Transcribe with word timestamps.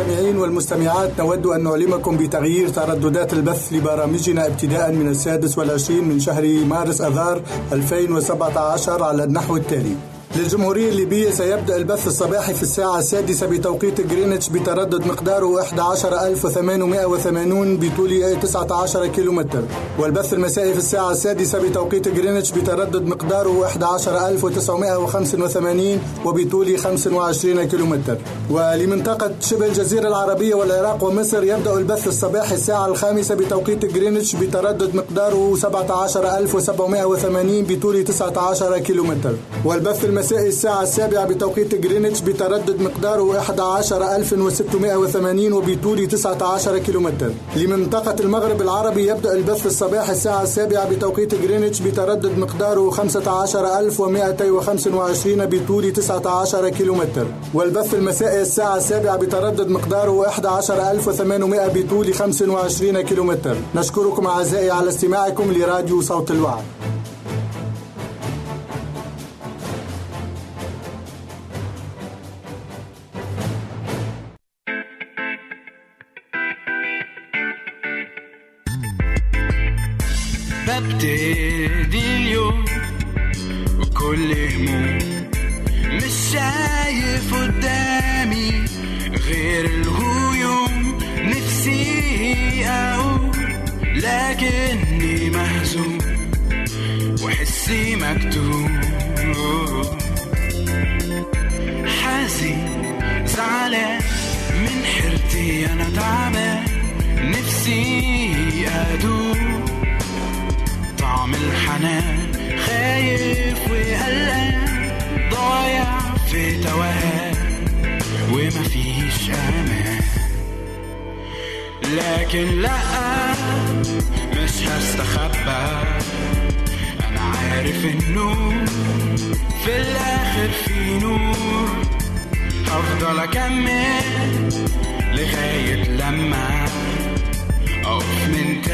المستمعين 0.00 0.36
والمستمعات 0.38 1.20
نود 1.20 1.46
أن 1.46 1.62
نعلمكم 1.64 2.16
بتغيير 2.16 2.68
ترددات 2.68 3.32
البث 3.32 3.72
لبرامجنا 3.72 4.46
ابتداء 4.46 4.92
من 4.92 5.08
السادس 5.08 5.58
والعشرين 5.58 6.08
من 6.08 6.20
شهر 6.20 6.64
مارس 6.64 7.00
أذار 7.00 7.42
2017 7.72 9.02
على 9.04 9.24
النحو 9.24 9.56
التالي. 9.56 9.94
للجمهورية 10.40 10.88
الليبية 10.88 11.30
سيبدأ 11.30 11.76
البث 11.76 12.06
الصباحي 12.06 12.54
في 12.54 12.62
الساعة 12.62 12.98
السادسة 12.98 13.46
بتوقيت 13.46 14.00
جرينتش 14.00 14.48
بتردد 14.48 15.06
مقداره 15.06 15.60
11880 15.62 17.76
بطول 17.76 18.36
19 18.42 19.06
كيلومتر. 19.06 19.62
والبث 19.98 20.34
المسائي 20.34 20.72
في 20.72 20.78
الساعة 20.78 21.10
السادسة 21.10 21.58
بتوقيت 21.58 22.08
جرينتش 22.08 22.50
بتردد 22.52 23.06
مقداره 23.06 23.66
11985 23.66 26.00
وبطول 26.24 26.78
25 26.78 27.64
كيلومتر. 27.64 28.18
ولمنطقة 28.50 29.32
شبه 29.40 29.66
الجزيرة 29.66 30.08
العربية 30.08 30.54
والعراق 30.54 31.04
ومصر 31.04 31.44
يبدأ 31.44 31.74
البث 31.74 32.08
الصباحي 32.08 32.54
الساعة 32.54 32.86
الخامسة 32.86 33.34
بتوقيت 33.34 33.84
جرينتش 33.84 34.36
بتردد 34.36 34.94
مقداره 34.94 35.54
17780 35.56 37.64
بطول 37.64 38.04
19 38.04 38.78
كيلومتر. 38.78 39.34
والبث 39.64 40.04
المسائي 40.04 40.29
الساعة 40.32 40.82
السابعة 40.82 41.26
بتوقيت 41.26 41.74
جرينتش 41.74 42.20
بتردد 42.20 42.82
مقداره 42.82 43.38
11680 43.38 45.52
وبطول 45.52 46.08
19 46.08 46.78
كيلومتر. 46.78 47.30
لمنطقة 47.56 48.16
المغرب 48.20 48.62
العربي 48.62 49.08
يبدأ 49.08 49.32
البث 49.32 49.66
الصباحي 49.66 50.12
الساعة 50.12 50.42
السابعة 50.42 50.90
بتوقيت 50.90 51.34
جرينتش 51.34 51.80
بتردد 51.80 52.38
مقداره 52.38 52.90
15225 52.90 55.46
بطول 55.46 55.92
19 55.92 56.68
كيلومتر. 56.68 57.26
والبث 57.54 57.94
المسائي 57.94 58.42
الساعة 58.42 58.76
السابعة 58.76 59.16
بتردد 59.16 59.68
مقداره 59.68 60.28
11800 60.28 61.68
بطول 61.68 62.14
25 62.14 63.00
كيلومتر. 63.00 63.56
نشكركم 63.74 64.26
أعزائي 64.26 64.70
على 64.70 64.88
استماعكم 64.88 65.52
لراديو 65.52 66.02
صوت 66.02 66.30
الوعد. 66.30 66.62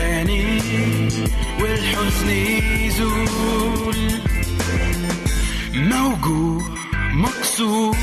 تاني 0.07 0.61
والحزن 1.61 2.31
يزول. 2.31 3.97
موجوع 5.75 6.63
مكسور 7.13 7.97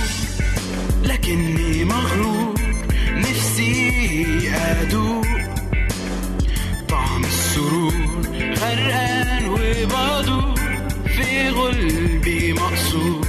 لكني 1.03 1.85
مغرور 1.85 2.55
نفسي 3.15 4.51
أدوق. 4.55 5.25
طعم 6.89 7.23
السرور 7.23 7.93
غرقان 8.57 9.45
وبدور 9.49 10.55
في 11.17 11.49
غلبي 11.49 12.53
مقصور 12.53 13.27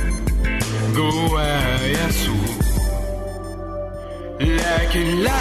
جوايا 0.97 2.11
سوق 2.11 2.65
لكن 4.41 5.07
لا 5.17 5.41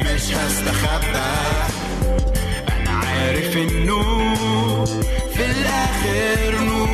مش 0.00 0.34
هستخبى. 0.34 1.71
عارف 3.22 3.56
إنه 3.56 4.34
في 5.34 5.44
الآخر 5.44 6.64
نور. 6.64 6.88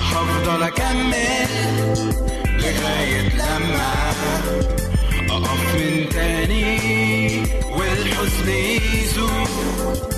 هفضل 0.00 0.62
أكمل 0.62 1.48
لغاية 2.46 3.28
لما 3.34 4.12
أقف 5.30 5.74
من 5.74 6.08
تاني 6.08 6.78
والحزن 7.70 8.48
يزول. 8.48 10.17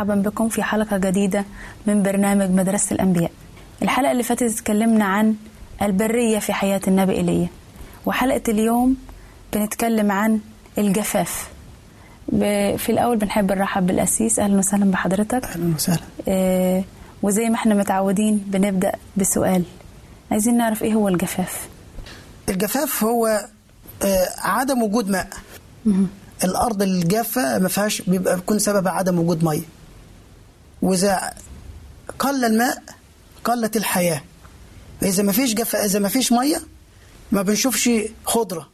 أهلا 0.00 0.12
ومرحبا 0.12 0.30
بكم 0.30 0.48
في 0.48 0.62
حلقة 0.62 0.98
جديدة 0.98 1.44
من 1.86 2.02
برنامج 2.02 2.50
مدرسة 2.50 2.94
الأنبياء. 2.94 3.30
الحلقة 3.82 4.12
اللي 4.12 4.22
فاتت 4.22 4.42
اتكلمنا 4.42 5.04
عن 5.04 5.34
البرية 5.82 6.38
في 6.38 6.52
حياة 6.52 6.80
النبي 6.88 7.12
إيليا 7.12 7.48
وحلقة 8.06 8.42
اليوم 8.48 8.96
بنتكلم 9.52 10.12
عن 10.12 10.40
الجفاف. 10.78 11.48
في 12.76 12.88
الأول 12.88 13.16
بنحب 13.16 13.52
نرحب 13.52 13.86
بالأسيس 13.86 14.38
أهلا 14.38 14.58
وسهلا 14.58 14.90
بحضرتك. 14.90 15.44
أهلا 15.44 15.74
وسهلا. 15.74 16.00
آه، 16.28 16.84
وزي 17.22 17.48
ما 17.48 17.54
إحنا 17.54 17.74
متعودين 17.74 18.36
بنبدأ 18.46 18.92
بسؤال. 19.16 19.62
عايزين 20.30 20.56
نعرف 20.56 20.82
إيه 20.82 20.94
هو 20.94 21.08
الجفاف؟ 21.08 21.68
الجفاف 22.48 23.04
هو 23.04 23.26
آه، 24.02 24.28
عدم 24.38 24.82
وجود 24.82 25.10
ماء. 25.10 25.28
الأرض 26.44 26.82
الجافة 26.82 27.58
ما 27.58 27.68
فيهاش 27.68 28.02
بيبقى 28.02 28.36
بيكون 28.36 28.58
سبب 28.58 28.88
عدم 28.88 29.18
وجود 29.18 29.44
مية. 29.44 29.79
وإذا 30.82 31.34
قل 32.18 32.44
الماء 32.44 32.82
قلت 33.44 33.76
الحياة. 33.76 34.22
إذا 35.02 35.22
ما 35.22 35.32
فيش 35.32 35.54
جف 35.54 35.76
إذا 35.76 35.98
ما 35.98 36.08
فيش 36.08 36.32
مية 36.32 36.62
ما 37.32 37.42
بنشوفش 37.42 37.90
خضرة. 38.24 38.68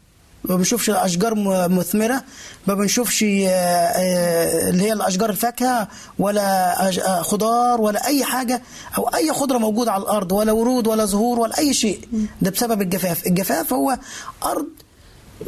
ما 0.45 0.57
بنشوفش 0.57 0.91
أشجار 0.91 1.35
مثمرة. 1.69 2.25
ما 2.67 2.75
بنشوفش 2.75 3.23
آه، 3.23 3.49
آه، 3.49 4.69
اللي 4.71 4.83
هي 4.83 4.93
الأشجار 4.93 5.31
الفاكهة 5.31 5.89
ولا 6.19 6.89
آه، 6.89 7.23
خضار 7.23 7.81
ولا 7.81 8.07
أي 8.07 8.25
حاجة 8.25 8.63
أو 8.99 9.09
أي 9.09 9.33
خضرة 9.33 9.59
موجودة 9.59 9.93
على 9.93 10.03
الأرض 10.03 10.33
ولا 10.33 10.53
ورود 10.53 10.87
ولا 10.87 11.05
زهور 11.05 11.39
ولا 11.39 11.59
أي 11.59 11.75
شيء. 11.75 12.09
ده 12.43 12.51
بسبب 12.51 12.83
الجفاف. 12.83 13.27
الجفاف 13.27 13.73
هو 13.73 13.99
أرض 14.45 14.67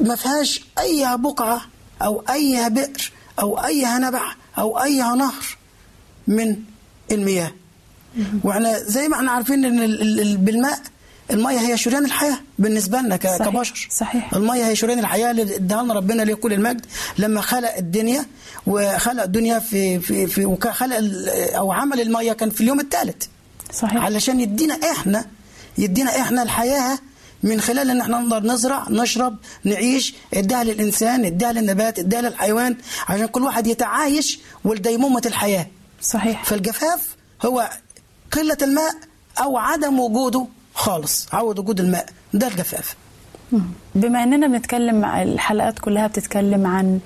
ما 0.03 0.17
فيهاش 0.17 0.65
أي 0.79 1.17
بقعة 1.17 1.61
أو 2.03 2.25
أي 2.31 2.71
بئر 2.71 3.13
أو 3.41 3.65
أي 3.65 3.85
نبع 3.85 4.23
أو 4.59 4.83
أي 4.83 4.99
نهر. 4.99 5.58
من 6.29 6.57
المياه. 7.13 7.53
وإحنا 8.45 8.79
زي 8.79 9.09
ما 9.09 9.17
إحنا 9.17 9.31
عارفين 9.33 9.65
إن 9.65 9.83
ال- 9.83 10.03
ال- 10.03 10.21
ال- 10.21 10.37
بالماء 10.37 10.79
الميه 11.31 11.59
هي 11.61 11.77
شريان 11.77 12.05
الحياة 12.05 12.39
بالنسبة 12.59 12.99
لنا 13.01 13.17
صحيح، 13.25 13.49
كبشر. 13.49 13.89
صحيح. 13.91 14.35
الميه 14.35 14.67
هي 14.67 14.77
شريان 14.77 14.99
الحياة 14.99 15.31
اللي 15.31 15.57
اداها 15.57 15.83
لنا 15.83 15.95
ربنا 15.95 16.23
ليه 16.23 16.35
كل 16.35 16.53
المجد. 16.53 16.87
لما 17.19 17.41
خلق 17.41 17.77
الدنيا 17.77 18.25
وخلق 18.67 19.23
الدنيا 19.23 19.59
في 19.59 20.01
في, 20.01 20.27
في 20.27 20.45
وخلق 20.45 20.97
أو 21.57 21.73
عمل 21.73 22.01
الميه 22.01 22.33
كان 22.33 22.51
في 22.51 22.61
اليوم 22.61 22.81
الثالث. 22.81 23.23
صحيح. 23.73 24.03
علشان 24.05 24.41
يدينا 24.41 24.75
إحنا 24.93 25.25
يدينا 25.79 26.21
إحنا 26.21 26.43
الحياة 26.43 26.99
من 27.43 27.61
خلال 27.61 27.91
إن 27.91 28.01
إحنا 28.01 28.19
نقدر 28.19 28.47
نزرع 28.53 28.87
نشرب 28.91 29.37
نعيش 29.65 30.15
اديها 30.35 30.65
للإنسان 30.65 31.25
اديها 31.25 31.53
للنبات 31.53 31.99
اديها 31.99 32.21
للحيوان 32.23 32.77
عشان 33.09 33.27
كل 33.27 33.43
واحد 33.43 33.67
يتعايش 33.67 34.39
ولديمومه 34.65 35.23
الحياة. 35.27 35.67
صحيح. 36.01 36.45
فالجفاف 36.45 37.17
هو 37.47 37.69
قلة 38.33 38.57
الماء 38.63 38.95
أو 39.43 39.59
عدم 39.59 40.01
وجوده 40.01 40.47
خالص 40.75 41.35
عود 41.35 41.59
وجود 41.59 41.81
الماء. 41.81 42.07
ده 42.35 42.49
الجفاف. 42.49 42.97
بما 43.95 44.23
إننا 44.23 44.47
بنتكلم 44.47 45.05
الحلقات 45.05 45.79
كلها 45.79 46.07
بتتكلم 46.07 46.67
عن 46.67 47.01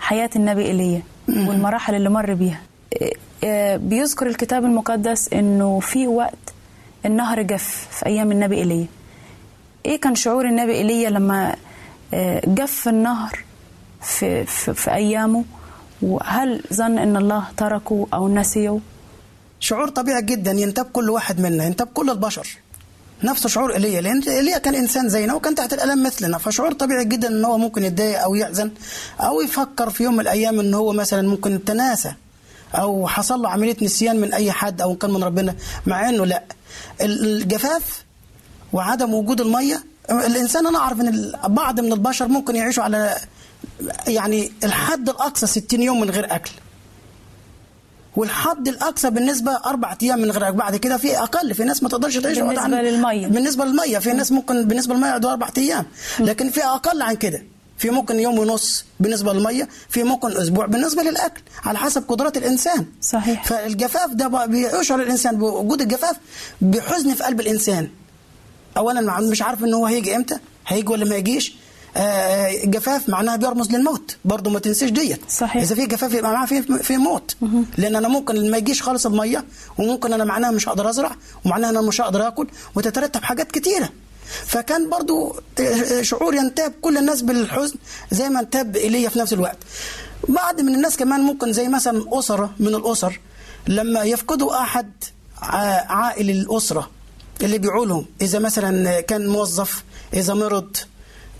حياة 0.00 0.30
النبي 0.36 0.64
إيليا 0.64 1.02
والمراحل 1.28 1.94
اللي 1.94 2.08
مر 2.10 2.34
بيها. 2.34 2.60
إيه، 2.92 3.12
إيه، 3.42 3.76
بيذكر 3.76 4.26
الكتاب 4.26 4.64
المقدس 4.64 5.32
إنه 5.32 5.80
في 5.80 6.06
وقت 6.06 6.34
النهر 7.06 7.42
جف 7.42 7.86
في 7.90 8.06
أيام 8.06 8.32
النبي 8.32 8.56
إيليا. 8.56 8.86
إيه 9.86 10.00
كان 10.00 10.14
شعور 10.14 10.44
النبي 10.46 10.72
إيليا 10.72 11.10
لما 11.10 11.56
آه، 12.14 12.42
جف 12.46 12.88
النهر 12.88 13.38
في, 14.02 14.44
في, 14.44 14.74
في 14.74 14.94
أيامه؟ 14.94 15.44
وهل 16.02 16.62
ظن 16.74 16.98
إن 16.98 17.16
الله 17.16 17.44
تركه 17.56 18.06
أو 18.14 18.28
نسيه؟ 18.28 18.78
شعور 19.60 19.88
طبيعي 19.88 20.22
جدا 20.22 20.50
ينتاب 20.50 20.84
كل 20.84 21.10
واحد 21.10 21.40
منا 21.40 21.64
ينتاب 21.64 21.86
كل 21.86 22.10
البشر. 22.10 22.48
نفس 23.24 23.46
شعور 23.46 23.74
ايليا 23.74 24.00
لأن 24.00 24.22
ايليا 24.22 24.58
كان 24.58 24.74
إنسان 24.74 25.08
زينا 25.08 25.34
وكان 25.34 25.54
تحت 25.54 25.72
الألم 25.72 26.02
مثلنا 26.02 26.38
فشعور 26.38 26.72
طبيعي 26.72 27.04
جدا 27.04 27.28
إن 27.28 27.44
هو 27.44 27.58
ممكن 27.58 27.84
يتضايق 27.84 28.22
أو 28.22 28.34
يحزن 28.34 28.70
أو 29.20 29.40
يفكر 29.40 29.90
في 29.90 30.04
يوم 30.04 30.14
من 30.14 30.20
الأيام 30.20 30.60
إن 30.60 30.74
هو 30.74 30.92
مثلا 30.92 31.28
ممكن 31.28 31.64
تناسى 31.64 32.12
أو 32.74 33.06
حصل 33.06 33.42
له 33.42 33.48
عملية 33.48 33.76
نسيان 33.82 34.20
من 34.20 34.32
أي 34.34 34.52
حد 34.52 34.80
أو 34.80 34.94
كان 34.96 35.10
من 35.10 35.24
ربنا 35.24 35.54
مع 35.86 36.08
إنه 36.08 36.26
لا. 36.26 36.42
ال- 37.00 37.24
الجفاف 37.42 38.04
وعدم 38.72 39.14
وجود 39.14 39.40
المية 39.40 39.84
الإنسان 40.10 40.66
أنا 40.66 40.78
أعرف 40.78 41.00
إن 41.00 41.32
بعض 41.48 41.80
من 41.80 41.92
البشر 41.92 42.28
ممكن 42.28 42.56
يعيشوا 42.56 42.84
على 42.84 43.16
يعني 44.06 44.52
الحد 44.64 45.08
الأقصى 45.08 45.46
60 45.46 45.82
يوم 45.82 46.00
من 46.00 46.10
غير 46.10 46.34
أكل. 46.34 46.50
والحد 48.16 48.68
الأقصى 48.68 49.10
بالنسبة 49.10 49.52
أربع 49.66 49.96
أيام 50.02 50.18
من 50.20 50.30
غير 50.30 50.50
بعد 50.50 50.76
كده 50.76 50.96
في 50.96 51.18
أقل 51.18 51.54
في 51.54 51.64
ناس 51.64 51.82
ما 51.82 51.88
تقدرش 51.88 52.16
تعيش 52.18 52.38
بالنسبة 52.38 52.60
عن- 52.60 52.70
للمية. 52.74 53.26
بالنسبة 53.26 53.64
للمية 53.64 53.98
في 53.98 54.12
ناس 54.12 54.32
ممكن 54.32 54.64
بالنسبة 54.68 54.94
للمية 54.94 55.08
يقعدوا 55.08 55.30
أربع 55.30 55.48
أيام. 55.58 55.86
لكن 56.20 56.50
في 56.50 56.64
أقل 56.64 57.02
عن 57.02 57.14
كده. 57.14 57.42
في 57.78 57.90
ممكن 57.90 58.20
يوم 58.20 58.38
ونص 58.38 58.84
بالنسبة 59.00 59.32
للمية 59.32 59.68
في 59.88 60.02
ممكن 60.02 60.36
أسبوع 60.36 60.66
بالنسبة 60.66 61.02
للأكل 61.02 61.42
على 61.64 61.78
حسب 61.78 62.04
قدرات 62.08 62.36
الإنسان. 62.36 62.86
صحيح. 63.02 63.44
فالجفاف 63.44 64.10
ده 64.10 64.46
بيشعر 64.46 65.02
الإنسان. 65.02 65.36
بوجود 65.38 65.80
الجفاف 65.80 66.16
بحزن 66.60 67.14
في 67.14 67.22
قلب 67.24 67.40
الإنسان. 67.40 67.88
اولا 68.76 69.20
مش 69.20 69.42
عارف 69.42 69.64
إن 69.64 69.74
هو 69.74 69.86
هيجي 69.86 70.16
إمتى 70.16 70.38
هيجي 70.66 70.92
ولا 70.92 71.04
ما 71.04 71.16
يجيش. 71.16 71.54
آه، 71.96 72.64
الجفاف 72.64 73.08
معناها 73.08 73.36
بيرمز 73.36 73.70
للموت. 73.70 74.16
برضه 74.24 74.50
ما 74.50 74.58
تنسيش 74.58 74.90
ديت. 74.90 75.20
صحيح. 75.30 75.62
إذا 75.62 75.74
في 75.74 75.86
جفاف 75.86 76.14
يبقى 76.14 76.32
معناها 76.32 76.46
في 76.46 76.62
في 76.62 76.96
موت. 76.96 77.36
لأن 77.78 77.96
أنا 77.96 78.08
ممكن 78.08 78.50
ما 78.50 78.56
يجيش 78.56 78.82
خالص 78.82 79.06
المية 79.06 79.44
وممكن 79.78 80.12
أنا 80.12 80.24
معناها 80.24 80.50
مش 80.50 80.68
هقدر 80.68 80.90
أزرع 80.90 81.16
ومعناها 81.44 81.70
أنا 81.70 81.80
مش 81.80 82.00
هقدر 82.00 82.28
آكل 82.28 82.46
وتترتب 82.74 83.22
حاجات 83.22 83.52
كتيرة. 83.52 83.88
فكان 84.46 84.90
برضو 84.90 85.36
شعور 86.00 86.34
ينتاب 86.34 86.72
كل 86.82 86.98
الناس 86.98 87.22
بالحزن 87.22 87.74
زي 88.10 88.28
ما 88.28 88.40
انتاب 88.40 88.76
إيليا 88.76 89.08
في 89.08 89.18
نفس 89.18 89.32
الوقت. 89.32 89.58
بعض 90.28 90.60
من 90.60 90.74
الناس 90.74 90.96
كمان 90.96 91.20
ممكن 91.20 91.52
زي 91.52 91.68
مثلا 91.68 92.04
أسرة 92.18 92.50
من 92.60 92.74
الأسر 92.74 93.20
لما 93.68 94.02
يفقدوا 94.02 94.60
أحد 94.62 94.92
عائل 95.42 96.30
الأسرة 96.30 96.90
اللي 97.42 97.58
بيعولهم 97.58 98.06
إذا 98.20 98.38
مثلا 98.38 99.00
كان 99.00 99.26
موظف 99.26 99.84
إذا 100.14 100.34
مرض 100.34 100.76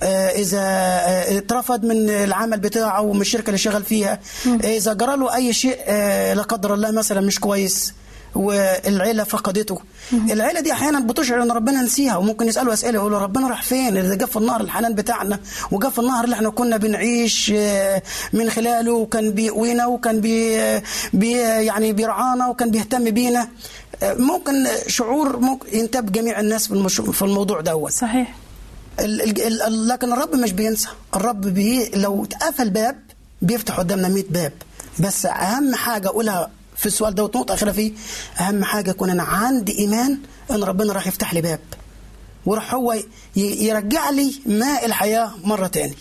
آه، 0.03 0.29
إذا 0.29 0.61
آه، 0.61 1.39
اترفض 1.39 1.85
من 1.85 2.11
العمل 2.11 2.59
بتاعه 2.61 3.03
ومن 3.03 3.21
الشركة 3.21 3.47
اللي 3.47 3.59
شغال 3.59 3.85
فيها. 3.85 4.21
إذا 4.65 4.93
جرى 4.93 5.17
له 5.17 5.35
أي 5.35 5.53
شيء 5.53 5.77
آه، 5.87 6.35
لا 6.35 6.43
قدر 6.43 6.75
الله 6.75 6.91
مثلا 6.91 7.21
مش 7.21 7.41
كويس 7.41 7.95
والعيلة 8.35 9.25
فقدته. 9.25 9.79
العيلة 10.13 10.61
دي 10.61 10.73
أحيانا 10.73 11.01
بتشعر 11.01 11.43
إن 11.43 11.51
ربنا 11.53 11.83
نسيها 11.83 12.17
وممكن 12.17 12.49
يسالوا 12.49 12.73
أسئلة 12.73 12.95
يقولوا 12.99 13.19
ربنا 13.19 13.49
راح 13.49 13.63
فين؟ 13.63 13.97
اللي 13.97 14.17
جف 14.17 14.39
النهر 14.39 14.61
الحنان 14.61 14.95
بتاعنا 14.95 15.39
وجف 15.71 16.01
النهر 16.01 16.25
اللي 16.25 16.37
إحنا 16.37 16.51
كنا 16.51 16.77
بنعيش 16.77 17.53
آه، 17.57 18.03
من 18.33 18.51
خلاله 18.51 18.93
وكان 18.93 19.31
بيقوينا 19.31 19.87
وكان 19.87 20.21
بي 20.21 20.59
بي 21.13 21.33
يعني 21.41 21.93
بيرعانا 21.93 22.49
وكان 22.49 22.71
بيهتم 22.71 23.11
بينا. 23.11 23.49
آه، 24.03 24.15
ممكن 24.15 24.67
شعور 24.87 25.37
ممكن 25.39 25.79
ينتاب 25.79 26.13
جميع 26.13 26.41
الناس 26.41 26.69
في 27.13 27.23
الموضوع 27.23 27.61
دوت. 27.61 27.93
صحيح. 27.93 28.35
لكن 29.01 30.13
الرب 30.13 30.35
مش 30.35 30.53
بينسى. 30.53 30.89
الرب 31.15 31.41
بي 31.41 31.91
لو 31.95 32.25
اتقفل 32.25 32.71
باب 32.71 32.99
بيفتح 33.43 33.79
قدامنا 33.79 34.09
100 34.09 34.25
باب. 34.31 34.53
بس 35.01 35.27
أهم 35.27 35.75
حاجة 35.75 36.09
أقولها 36.09 36.51
في 36.77 36.87
السؤال 36.87 37.15
دوت 37.15 37.37
نقطة 37.37 37.55
أخيرة 37.55 37.73
فيه. 37.73 37.93
أهم 38.41 38.65
حاجة 38.65 38.91
يكون 38.91 39.11
أنا 39.11 39.23
عندي 39.23 39.79
إيمان 39.79 40.19
إن 40.51 40.65
ربنا 40.65 40.93
راح 40.93 41.07
يفتح 41.07 41.35
لي 41.35 41.41
باب. 41.41 41.61
وراح 42.47 42.75
هو 42.75 42.97
يرجع 43.37 44.11
لي 44.11 44.35
ماء 44.47 44.87
الحياة 44.87 45.33
مرة 45.45 45.67
تاني. 45.67 45.97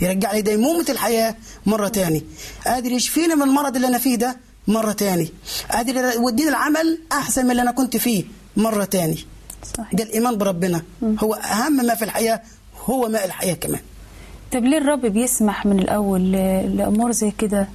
يرجع 0.00 0.32
لي 0.32 0.42
ديمومة 0.42 0.86
الحياة 0.88 1.36
مرة 1.66 1.88
تاني. 1.88 2.24
قادر 2.66 2.92
يشفيني 2.92 3.34
من 3.34 3.42
المرض 3.42 3.74
اللي 3.76 3.88
أنا 3.88 3.98
فيه 3.98 4.16
ده 4.16 4.36
مرة 4.68 4.92
تاني. 4.92 5.32
قادر 5.70 5.96
يوديني 5.96 6.48
العمل 6.48 6.98
أحسن 7.12 7.44
من 7.44 7.50
اللي 7.50 7.62
أنا 7.62 7.70
كنت 7.70 7.96
فيه 7.96 8.24
مرة 8.56 8.84
تاني. 8.84 9.24
صحيح. 9.76 9.94
ده 9.94 10.04
الايمان 10.04 10.38
بربنا. 10.38 10.82
هو 11.02 11.34
أهم 11.34 11.72
ما 11.86 11.94
في 11.94 12.04
الحياة 12.04 12.40
هو 12.84 13.08
ماء 13.08 13.24
الحياة 13.24 13.54
كمان. 13.54 13.80
طب 14.52 14.64
ليه 14.64 14.78
الرب 14.78 15.06
بيسمح 15.06 15.66
من 15.66 15.78
الأول 15.78 16.20
ل- 16.20 16.76
لأمور 16.76 17.12
زي 17.12 17.30
كده 17.30 17.68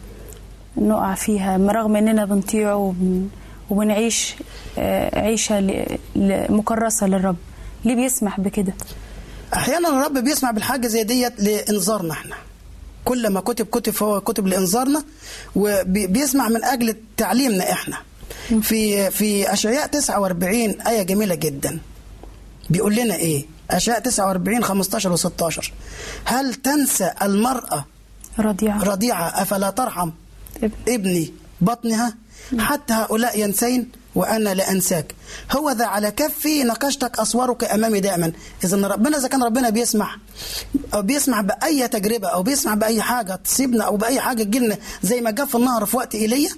نقع 0.78 1.14
فيها؟ 1.16 1.58
رغم 1.58 1.96
إننا 1.96 2.26
بنطيعه 2.26 2.76
وبن 2.76 3.28
وبنعيش 3.70 4.36
آه، 4.78 5.36
ل- 5.60 5.98
ل- 6.16 6.46
مكرسة 6.54 7.08
للرب 7.08 7.36
ليه 7.86 7.96
بيسمح 7.96 8.40
بكده؟ 8.40 8.74
أحيانا 9.54 9.90
الرب 9.90 10.18
بيسمع 10.24 10.52
بالحاجة 10.52 10.88
زي 10.88 11.04
ديت 11.04 11.40
لإنذارنا 11.42 12.12
إحنا. 12.14 12.36
كل 13.06 13.30
ما 13.30 13.40
كتب 13.40 13.66
كتب 13.66 13.94
فهو 13.94 14.22
كتب 14.22 14.48
لإنذارنا 14.48 15.04
وبيسمع 15.56 16.50
من 16.50 16.64
أجل 16.64 16.96
تعليمنا 17.18 17.72
إحنا. 17.72 17.98
في 18.62 19.12
في 19.12 19.54
اشعياء 19.54 19.88
49 19.88 20.82
آية 20.82 21.04
جميلة 21.04 21.36
جدا. 21.36 21.80
بيقول 22.70 22.96
لنا 22.96 23.16
إيه؟ 23.16 23.46
اشعياء 23.72 24.00
49 24.02 24.64
15 24.64 25.18
و16 25.18 25.72
هل 26.26 26.54
تنسى 26.54 27.12
المرأة 27.22 27.86
رضيعة. 28.40 28.84
رضيعة 28.84 29.42
أفلا 29.42 29.70
ترحم؟ 29.70 30.12
ابن. 30.64 30.72
ابني. 30.88 31.34
بطنها؟ 31.62 32.14
حتى 32.60 32.94
هؤلاء 32.94 33.40
ينسين؟ 33.40 33.92
وأنا 34.16 34.54
لا 34.54 34.72
أنساك. 34.72 35.16
هو 35.52 35.72
ذا 35.72 35.86
على 35.86 36.12
كفي 36.12 36.64
نقشتك 36.64 37.20
اسوارك 37.20 37.64
أمامي 37.64 38.00
دائما. 38.00 38.32
اذا 38.64 38.88
ربنا 38.88 39.18
إذا 39.18 39.28
كان 39.28 39.44
ربنا 39.44 39.70
بيسمع 39.70 40.16
أو 40.94 41.02
بيسمع 41.02 41.42
بأي 41.42 41.88
تجربة 41.88 42.28
أو 42.28 42.44
بيسمع 42.44 42.74
بأي 42.74 43.02
حاجة 43.02 43.36
تصيبنا 43.36 43.84
أو 43.84 43.98
بأي 43.98 44.20
حاجة 44.20 44.44
تجيلنا 44.44 44.78
زي 45.04 45.22
ما 45.22 45.32
جاء 45.32 45.46
في 45.46 45.56
النهر 45.56 45.86
في 45.86 45.98
وقت 45.98 46.16
إيليا 46.16 46.50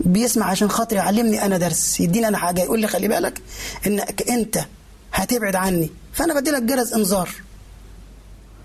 بيسمع 0.00 0.46
عشان 0.46 0.68
خاطر 0.70 0.96
يعلمني 0.96 1.46
أنا 1.46 1.58
درس. 1.58 2.00
يديني 2.00 2.28
أنا 2.28 2.38
حاجة. 2.38 2.60
يقول 2.60 2.80
لي 2.80 2.86
خلي 2.86 3.08
بالك 3.08 3.40
إنك 3.86 4.30
أنت 4.30 4.58
هتبعد 5.12 5.56
عني. 5.56 5.90
فأنا 6.12 6.40
بدي 6.40 6.50
لك 6.50 6.62
جرس 6.62 6.92
إنذار. 6.92 7.28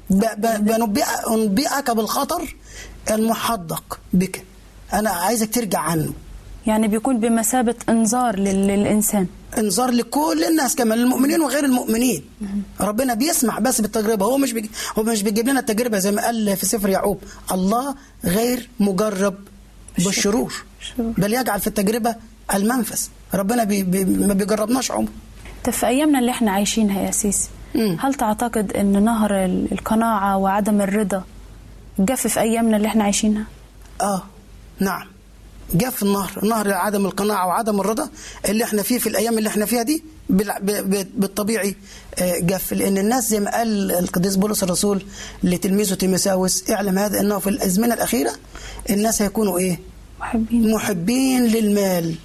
ب- 0.09 0.25
ب- 0.37 0.65
بنبئ- 0.69 1.27
انبئك 1.31 1.91
بالخطر 1.91 2.55
المحدق 3.11 3.99
بك. 4.13 4.43
أنا 4.93 5.09
عايزك 5.09 5.53
ترجع 5.53 5.79
عنه. 5.79 6.13
يعني 6.67 6.87
بيكون 6.87 7.19
بمثابة 7.19 7.75
إنذار 7.89 8.39
لل- 8.39 8.67
للإنسان. 8.67 9.27
إنذار 9.57 9.91
لكل 9.91 10.43
الناس 10.49 10.75
كمان 10.75 10.99
المؤمنين 10.99 11.41
وغير 11.41 11.65
المؤمنين. 11.65 12.23
ربنا 12.81 13.13
بيسمح 13.13 13.59
بس 13.59 13.81
بالتجربة. 13.81 14.25
هو 14.25 14.37
مش 14.37 14.51
بيجي 14.53 14.69
هو 14.99 15.03
مش 15.03 15.23
بيجيب 15.23 15.49
لنا 15.49 15.59
التجربة 15.59 15.99
زي 15.99 16.11
ما 16.11 16.25
قال 16.25 16.57
في 16.57 16.65
سفر 16.65 16.89
يعقوب. 16.89 17.19
الله 17.51 17.95
غير 18.25 18.69
مجرب 18.79 19.35
بالشرور. 19.97 20.13
الشرور. 20.17 20.53
بل 20.97 21.33
يجعل 21.33 21.59
في 21.61 21.67
التجربة 21.67 22.15
المنفذ. 22.53 23.01
ربنا 23.33 23.63
بي 23.63 23.83
بي 23.83 24.05
ما 24.05 24.33
بيجربناش 24.33 24.91
عمر. 24.91 25.09
طب 25.63 25.71
في 25.71 25.87
أيامنا 25.87 26.19
اللي 26.19 26.31
إحنا 26.31 26.51
عايشينها 26.51 27.01
يا 27.01 27.11
سيسي. 27.11 27.49
هل 27.99 28.13
تعتقد 28.13 28.73
أن 28.73 29.03
نهر 29.03 29.45
ال- 29.45 29.67
القناعة 29.71 30.37
وعدم 30.37 30.81
الرضا 30.81 31.23
جف 31.99 32.27
في 32.27 32.39
أيامنا 32.39 32.77
اللي 32.77 32.87
إحنا 32.87 33.03
عايشينها؟ 33.03 33.43
آه 34.01 34.23
نعم. 34.79 35.07
في 35.91 36.03
النهر. 36.03 36.31
نهر 36.45 36.73
عدم 36.73 37.05
القناعة 37.05 37.47
وعدم 37.47 37.79
الرضا 37.79 38.09
اللي 38.49 38.63
إحنا 38.63 38.81
فيه 38.81 38.97
في 38.99 39.09
الأيام 39.09 39.37
اللي 39.37 39.49
إحنا 39.49 39.65
فيها 39.65 39.83
دي 39.83 40.03
بالطبيعي 41.15 41.75
آه، 42.19 42.39
جف 42.39 42.73
لأن 42.73 42.97
الناس 42.97 43.29
زي 43.29 43.39
ما 43.39 43.51
قال 43.57 43.91
القديس 43.91 44.35
بولس 44.35 44.63
الرسول 44.63 45.03
لتلميذه 45.43 45.93
تيموساوس 45.93 46.69
اعلم 46.71 46.97
هذا 46.99 47.19
أنه 47.19 47.39
في 47.39 47.49
الأزمنة 47.49 47.93
الأخيرة 47.93 48.31
الناس 48.89 49.21
هيكونوا 49.21 49.57
إيه؟ 49.59 49.79
محبين. 50.19 50.72
محبين 50.72 51.43
للمال 51.45 52.15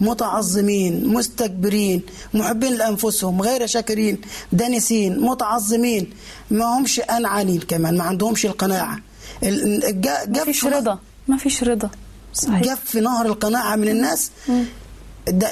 متعظمين 0.00 1.06
مستكبرين 1.08 2.02
محبين 2.34 2.72
لأنفسهم 2.72 3.42
غير 3.42 3.66
شاكرين 3.66 4.20
دانسين 4.52 5.20
متعظمين. 5.20 6.10
ما 6.50 6.78
همش 6.78 7.00
أنعانين 7.00 7.60
كمان 7.60 7.96
ما 7.96 8.04
عندهمش 8.04 8.46
القناعة. 8.46 8.98
ال- 9.42 10.00
جا- 10.00 10.24
ما 10.28 10.44
فيش 10.44 10.64
رضا. 10.64 10.98
ما 11.28 11.36
فيش 11.36 11.64
رضا. 11.64 11.90
صحيح. 12.34 12.60
جف 12.62 12.78
في 12.84 13.00
نهر 13.00 13.26
القناعة 13.26 13.76
من 13.76 13.88
الناس. 13.88 14.30
دا 14.48 14.64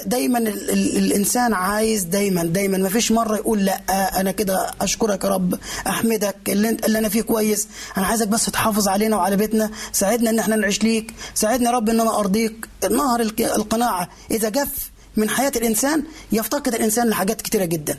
دايما 0.07 0.39
ال 0.39 0.71
ال 0.71 0.97
الإنسان 0.97 1.55
عايز 1.55 2.03
دايما 2.03 2.45
دايما. 2.45 2.79
ما 2.79 2.89
فيش 2.89 3.13
مرة 3.13 3.37
يقول 3.37 3.65
لا 3.65 3.81
أنا 4.21 4.31
كده 4.33 4.71
أشكرك 4.81 5.25
يا 5.25 5.29
رب 5.29 5.59
أحمدك 5.87 6.37
اللي, 6.49 6.69
انت 6.69 6.85
اللي 6.85 6.99
أنا 6.99 7.09
فيه 7.09 7.23
كويس. 7.23 7.69
أنا 7.97 8.07
عايزك 8.07 8.29
بس 8.29 8.45
تحافظ 8.47 8.89
علينا 8.89 9.17
وعلى 9.17 9.37
بيتنا. 9.37 9.71
ساعدنا 9.93 10.31
إن 10.31 10.39
إحنا 10.39 10.57
نعيش 10.57 10.83
ليك. 10.83 11.15
ساعدني 11.35 11.67
يا 11.67 11.71
رب 11.71 11.89
إن 11.89 12.01
أنا 12.01 12.19
أرضيك. 12.19 12.69
نهر 12.91 13.21
القناعة 13.41 14.09
إذا 14.31 14.49
جف 14.49 14.91
من 15.17 15.31
حياة 15.31 15.53
الإنسان 15.57 16.03
يفتقد 16.33 16.75
الإنسان 16.75 17.09
لحاجات 17.09 17.41
كتيرة 17.41 17.65
جدا. 17.65 17.99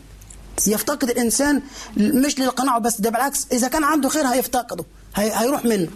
يفتقد 0.67 1.09
الإنسان 1.09 1.61
مش 1.97 2.39
للقناعة 2.39 2.79
بس 2.79 3.01
ده 3.01 3.09
بالعكس. 3.09 3.47
إذا 3.51 3.67
كان 3.67 3.83
عنده 3.83 4.09
خير 4.09 4.25
هيفتقده 4.25 4.85
هي 5.15 5.31
هيروح 5.35 5.65
منه. 5.65 5.88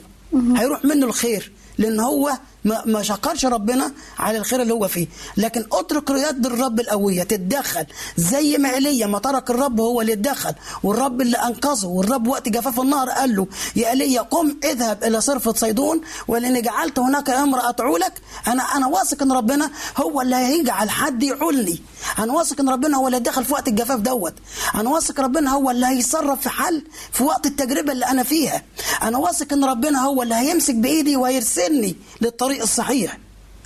هيروح 0.58 0.86
منه 0.86 1.06
الخير 1.06 1.52
لأن 1.78 2.00
هو 2.00 2.32
ما, 2.66 2.84
ما 2.86 3.02
شكرش 3.02 3.46
ربنا 3.46 3.92
على 4.20 4.38
الخير 4.38 4.62
اللي 4.62 4.74
هو 4.74 4.88
فيه. 4.88 5.08
لكن 5.38 5.66
اترك 5.72 6.10
يد 6.10 6.46
الرب 6.46 6.80
القوية 6.80 7.24
تتدخل. 7.24 7.86
زي 8.18 8.58
ما 8.58 8.74
إيليا 8.74 9.08
ما 9.08 9.20
ترك 9.20 9.50
الرب 9.50 9.80
هو 9.80 10.02
اللي 10.02 10.14
اتدخل. 10.14 10.54
والرب 10.84 11.22
اللي 11.22 11.38
أنقذه. 11.38 11.88
والرب 11.88 12.28
وقت 12.28 12.50
جفاف 12.50 12.80
النهر 12.80 13.10
قال 13.10 13.36
له 13.36 13.48
يا 13.76 13.90
إيليا 13.90 14.22
قم 14.22 14.58
اذهب 14.64 15.04
إلى 15.04 15.22
صرفه 15.22 15.54
صيدون. 15.54 16.02
ولاني 16.28 16.62
جعلت 16.62 17.00
هناك 17.00 17.30
امراه 17.30 17.72
تعولك 17.72 18.14
أنا 18.48 18.64
أنا 18.64 18.88
واثق 18.88 19.22
إن 19.22 19.32
ربنا 19.32 19.72
هو 19.98 20.22
اللي 20.22 20.36
هيجعل 20.36 20.90
حد 20.90 21.24
يعولني. 21.24 21.82
أنا 22.20 22.34
واثق 22.34 22.62
إن 22.62 22.70
ربنا 22.70 22.98
هو 22.98 23.08
اللي 23.08 23.20
دخل 23.20 23.46
في 23.46 23.54
وقت 23.54 23.68
الجفاف 23.68 24.00
دوت. 24.00 24.34
أنا 24.76 24.90
واثق 24.90 25.20
ربنا 25.20 25.52
هو 25.52 25.72
اللي 25.72 25.86
هيتصرف 25.86 26.42
في 26.42 26.50
حل 26.50 26.84
في 27.12 27.24
وقت 27.24 27.46
التجربة 27.46 27.92
اللي 27.92 28.06
أنا 28.06 28.24
فيها. 28.24 28.64
أنا 29.04 29.18
واثق 29.18 29.54
إن 29.54 29.66
ربنا 29.66 30.02
هو 30.02 30.24
اللي 30.24 30.36
هيمسك 30.36 30.76
بإيدي 30.76 31.18
ويرسلني 31.18 31.96
للطريق 32.22 32.53
الصحيح. 32.62 33.18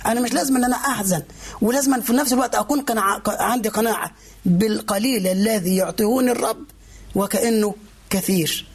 أنا 0.06 0.20
مش 0.20 0.32
لازم 0.32 0.56
إن 0.56 0.64
أنا 0.64 0.76
أحزن 0.76 1.22
ولازم 1.60 2.00
في 2.00 2.12
نفس 2.12 2.32
الوقت 2.32 2.54
أكون 2.54 2.80
قناعة 2.80 3.22
عندي 3.26 3.68
قناعة 3.68 4.10
بالقليل 4.46 5.26
الذي 5.26 5.76
يعطيهوني 5.76 6.30
الرب 6.30 6.64
وكأنه 7.14 7.74
كثير. 8.10 8.66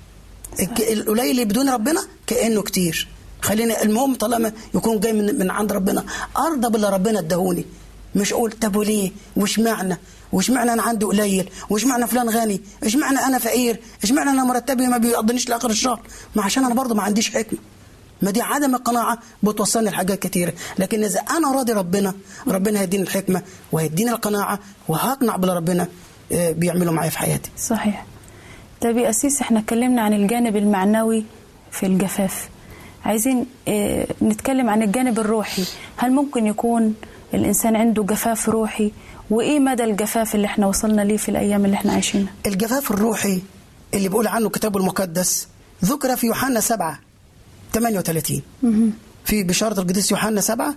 القليل 0.79 1.46
بدون 1.46 1.70
ربنا 1.70 2.01
كأنه 2.27 2.62
كتير. 2.62 3.08
خلينا 3.41 3.84
المهم 3.84 4.15
طالما 4.15 4.51
يكون 4.75 5.00
جاي 5.00 5.13
من, 5.13 5.39
من 5.39 5.51
عند 5.51 5.72
ربنا. 5.72 6.05
أرضى 6.38 6.70
باللي 6.70 6.89
ربنا 6.89 7.20
اداهوني. 7.20 7.65
مش 8.15 8.34
أقول 8.34 8.51
طب 8.51 8.75
وليه؟ 8.75 9.12
وش 9.36 9.60
معنى؟ 9.60 9.98
وش 10.34 10.50
معنى 10.50 10.74
أنا 10.74 10.82
عندي 10.82 11.05
قليل؟ 11.05 11.50
وش 11.70 11.86
معنى 11.86 12.08
فلان 12.08 12.29
غني؟ 12.29 12.62
إيش 12.84 12.96
معنى 12.96 13.20
أنا 13.20 13.38
فقير؟ 13.39 13.79
إيش 14.03 14.12
معنى 14.12 14.29
أنا 14.29 14.43
مرتبي 14.43 14.88
ما 14.88 14.98
بيقضنيش 14.98 15.50
لآخر 15.50 15.70
الشهر؟ 15.70 16.01
ما 16.36 16.43
عشان 16.43 16.65
أنا 16.65 16.74
برضه 16.74 16.96
ما 16.96 17.03
عنديش 17.03 17.29
حكمة. 17.29 17.60
ما 18.24 18.32
دي 18.32 18.42
عدم 18.42 18.75
القناعة 18.75 19.18
بتوصلني 19.44 19.89
لحاجات 19.89 20.20
كتيرة 20.20 20.53
لكن 20.80 21.03
إذا 21.03 21.20
أنا 21.20 21.51
راضي 21.51 21.74
ربنا 21.74 22.13
ربنا 22.48 22.80
هيديني 22.80 23.03
الحكمة 23.03 23.42
وهيديني 23.72 24.12
القناعة 24.12 24.60
وهقنع 24.88 25.36
باللي 25.36 25.56
ربنا 25.56 25.88
آه، 26.32 26.51
بيعمله 26.51 26.92
معايا 26.92 27.10
في 27.10 27.18
حياتي. 27.20 27.51
صحيح. 27.58 28.06
طيب 28.82 28.98
يا 28.98 29.10
أسيس 29.10 29.42
إحنا 29.42 29.60
اتكلمنا 29.60 30.01
عن 30.01 30.13
الجانب 30.13 30.56
المعنوي 30.56 31.25
في 31.72 31.86
الجفاف. 31.86 32.50
عايزين 33.06 33.46
آه 33.68 34.08
نتكلم 34.22 34.70
عن 34.70 34.82
الجانب 34.84 35.20
الروحي. 35.20 35.63
هل 35.98 36.12
ممكن 36.12 36.48
يكون 36.48 36.96
الإنسان 37.34 37.75
عنده 37.75 38.03
جفاف 38.03 38.50
روحي؟ 38.50 38.92
وإيه 39.30 39.60
مدى 39.60 39.84
الجفاف 39.84 40.36
اللي 40.36 40.46
إحنا 40.48 40.68
وصلنا 40.68 41.01
ليه 41.01 41.18
في 41.18 41.30
الأيام 41.30 41.65
اللي 41.65 41.75
إحنا 41.75 41.94
عايشينها؟ 41.94 42.32
الجفاف 42.46 42.92
الروحي 42.92 43.42
اللي 43.94 44.10
بيقول 44.10 44.27
عنه 44.27 44.46
الكتاب 44.48 44.77
المقدس 44.77 45.48
ذكر 45.86 46.15
في 46.15 46.27
يوحنا 46.27 46.60
7 46.60 47.00
38 47.74 48.42
في 49.25 49.44
بشارة 49.44 49.80
القديس 49.80 50.12
يوحنا 50.12 50.42
7 50.42 50.75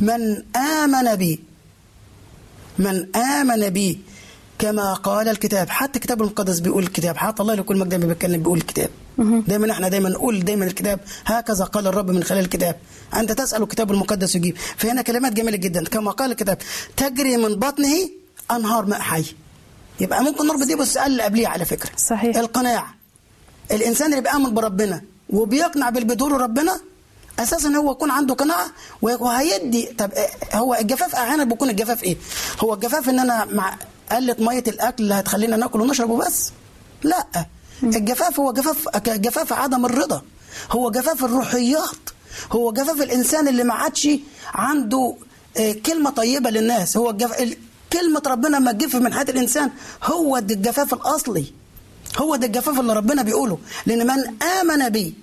من 0.00 0.42
آمن 0.56 1.14
بي 1.14 1.40
من 2.78 3.16
آمن 3.16 3.68
بي 3.68 4.00
كما 4.58 4.94
قال 4.94 5.28
الكتاب. 5.28 5.68
حتى 5.68 5.98
الكتاب 5.98 6.22
المقدس 6.22 6.60
بيقول 6.60 6.82
الكتاب. 6.82 7.16
حتى 7.16 7.42
الله 7.42 7.54
لكل 7.54 7.76
مجد 7.76 7.94
بيتكلم 8.06 8.42
بيقول 8.42 8.58
الكتاب. 8.58 8.90
دايما 9.18 9.70
إحنا 9.72 9.88
دايما 9.88 10.08
نقول 10.08 10.44
دايما 10.44 10.64
الكتاب. 10.64 11.00
هكذا 11.26 11.64
قال 11.64 11.86
الرب 11.86 12.10
من 12.10 12.24
خلال 12.24 12.40
الكتاب. 12.40 12.76
أنت 13.14 13.32
تسأل 13.32 13.62
الكتاب 13.62 13.92
المقدس 13.92 14.34
يجيب. 14.34 14.56
فهنا 14.76 15.02
كلمات 15.02 15.32
جميلة 15.32 15.56
جدا. 15.56 15.84
كما 15.84 16.10
قال 16.10 16.30
الكتاب 16.30 16.58
تجري 16.96 17.36
من 17.36 17.54
بطنه 17.54 18.10
أنهار 18.50 18.86
ماء 18.86 19.00
حي. 19.00 19.24
يبقى 20.00 20.24
ممكن 20.24 20.46
نربط 20.46 20.66
دي 20.66 20.74
بالسؤال 20.74 21.06
اللي 21.06 21.22
قبليه 21.22 21.48
على 21.48 21.64
فكرة. 21.64 21.90
صحيح. 21.96 22.36
القناعه 22.36 22.94
الإنسان 23.70 24.10
اللي 24.10 24.22
بيآمن 24.22 24.54
بربنا 24.54 25.02
وبيقنع 25.30 25.90
بالبدور 25.90 26.32
ربنا 26.40 26.80
أساسا 27.38 27.68
هو 27.68 27.92
يكون 27.92 28.10
عنده 28.10 28.34
قناعة 28.34 28.66
وهيدي 29.02 29.86
طب 29.86 30.10
إيه- 30.12 30.54
هو 30.56 30.74
الجفاف 30.74 31.14
أحيانا 31.14 31.44
بيكون 31.44 31.70
الجفاف 31.70 32.04
إيه؟ 32.04 32.16
هو 32.64 32.74
الجفاف 32.74 33.08
إن 33.08 33.18
أنا 33.18 33.44
مع 33.44 33.76
قلة 34.12 34.36
مية 34.38 34.64
الأكل 34.68 35.02
اللي 35.04 35.14
هتخلينا 35.14 35.56
ناكل 35.56 35.80
ونشرب 35.80 36.10
وبس؟ 36.10 36.50
لأ. 37.02 37.26
الجفاف 37.82 38.40
هو 38.40 38.52
جفاف 38.52 38.88
جفاف 39.08 39.52
عدم 39.52 39.86
الرضا. 39.86 40.22
هو 40.70 40.90
جفاف 40.90 41.24
الروحيات. 41.24 42.10
هو 42.52 42.72
جفاف 42.72 43.02
الإنسان 43.02 43.48
اللي 43.48 43.64
ما 43.64 43.74
عادش 43.74 44.08
عنده 44.54 45.14
آه، 45.56 45.72
كلمة 45.72 46.10
طيبة 46.10 46.50
للناس. 46.50 46.96
هو 46.96 47.10
الجف... 47.10 47.40
ال- 47.40 47.56
كلمة 47.92 48.22
ربنا 48.26 48.58
ما 48.58 48.72
تجف 48.72 48.96
من 48.96 49.14
حياة 49.14 49.26
الإنسان 49.28 49.70
هو 50.04 50.36
الجفاف 50.36 50.94
الأصلي. 50.94 51.52
هو 52.18 52.36
ده 52.36 52.46
الجفاف 52.46 52.80
اللي 52.80 52.92
ربنا 52.92 53.22
بيقوله. 53.22 53.58
لأن 53.86 54.06
من 54.06 54.42
آمن 54.42 54.88
بي 54.88 55.14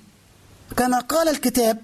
كما 0.77 0.99
قال 0.99 1.29
الكتاب 1.29 1.77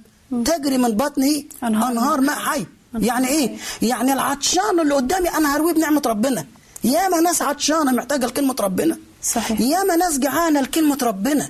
تجري 0.45 0.77
من 0.77 0.91
بطنه 0.91 1.43
أنهار 1.63 1.91
أنهار 1.91 2.21
ماء 2.21 2.35
حي. 2.35 2.65
يعني 2.93 3.27
إيه؟ 3.27 3.57
يعني 3.81 4.13
العطشان 4.13 4.79
اللي 4.81 4.93
قدامي 4.95 5.29
أنا 5.29 5.55
هرويه 5.55 5.73
بنعمة 5.73 6.01
ربنا. 6.05 6.45
ياما 6.83 7.19
ناس 7.19 7.41
عطشانة 7.41 7.91
محتاجة 7.91 8.25
لكلمة 8.25 8.55
ربنا. 8.59 8.97
صحيح. 9.23 9.61
ياما 9.61 9.95
ناس 9.95 10.19
جعانة 10.19 10.61
لكلمة 10.61 10.97
ربنا. 11.03 11.49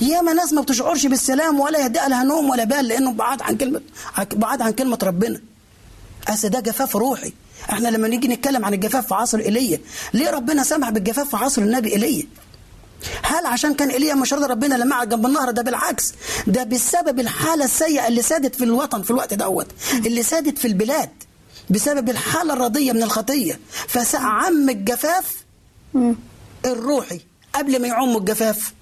ياما 0.00 0.32
ناس 0.32 0.52
ما 0.52 0.60
بتشعرش 0.60 1.06
بالسلام 1.06 1.60
ولا 1.60 1.78
يهدأ 1.78 2.08
لها 2.08 2.24
نوم 2.24 2.50
ولا 2.50 2.64
بال 2.64 2.88
لأنه 2.88 3.12
بعاد 3.12 3.42
عن 3.42 3.56
كلمة 3.56 3.80
بعاد 4.32 4.62
عن 4.62 4.70
كلمة 4.72 4.98
ربنا. 5.02 5.40
أصل 6.28 6.48
ده 6.48 6.60
جفاف 6.60 6.96
روحي. 6.96 7.32
إحنا 7.70 7.88
لما 7.88 8.08
نيجي 8.08 8.28
نتكلم 8.28 8.64
عن 8.64 8.74
الجفاف 8.74 9.06
في 9.06 9.14
عصر 9.14 9.38
إيليا 9.38 9.80
ليه 10.14 10.30
ربنا 10.30 10.64
سمح 10.64 10.90
بالجفاف 10.90 11.28
في 11.28 11.36
عصر 11.36 11.62
النبي 11.62 11.92
إيليا؟ 11.92 12.26
هل 13.22 13.46
عشان 13.46 13.74
كان 13.74 13.90
ايليا 13.90 14.14
مش 14.14 14.32
راضي 14.32 14.46
ربنا 14.46 14.74
لما 14.74 14.96
قعد 14.96 15.08
جنب 15.08 15.26
النهر؟ 15.26 15.50
ده 15.50 15.62
بالعكس. 15.62 16.12
ده 16.46 16.64
بسبب 16.64 17.20
الحالة 17.20 17.64
السيئة 17.64 18.08
اللي 18.08 18.22
سادت 18.22 18.54
في 18.54 18.64
الوطن 18.64 19.02
في 19.02 19.10
الوقت 19.10 19.34
دوت. 19.34 19.66
اللي 20.06 20.22
سادت 20.22 20.58
في 20.58 20.68
البلاد 20.68 21.10
بسبب 21.70 22.10
الحالة 22.10 22.52
الرضية 22.52 22.92
من 22.92 23.02
الخطية. 23.02 23.60
فعم 23.88 24.70
الجفاف 24.70 25.44
الروحي 26.66 27.20
قبل 27.54 27.82
ما 27.82 27.88
يعم 27.88 28.16
الجفاف 28.16 28.72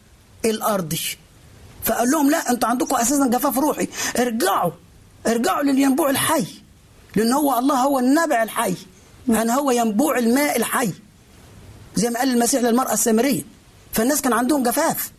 الأرضي. 0.45 1.01
فقال 1.85 2.11
لهم 2.11 2.31
لا 2.31 2.51
أنتوا 2.51 2.69
عندكم 2.69 2.97
أساسا 2.97 3.27
جفاف 3.27 3.59
روحي. 3.59 3.89
ارجعوا. 4.19 4.73
ارجعوا 5.27 5.63
للينبوع 5.63 6.11
الحي. 6.11 6.47
لأن 7.17 7.33
هو 7.33 7.59
الله 7.59 7.75
هو 7.75 7.99
النبع 7.99 8.43
الحي. 8.43 8.75
يعني 9.29 9.53
هو 9.53 9.71
ينبوع 9.71 10.19
الماء 10.19 10.57
الحي. 10.57 10.91
زي 11.95 12.11
ما 12.11 12.19
قال 12.19 12.31
المسيح 12.31 12.63
للمرأة 12.63 12.93
السامرية. 12.93 13.43
فالناس 13.93 14.21
كان 14.21 14.33
عندهم 14.33 14.63
جفاف. 14.63 15.11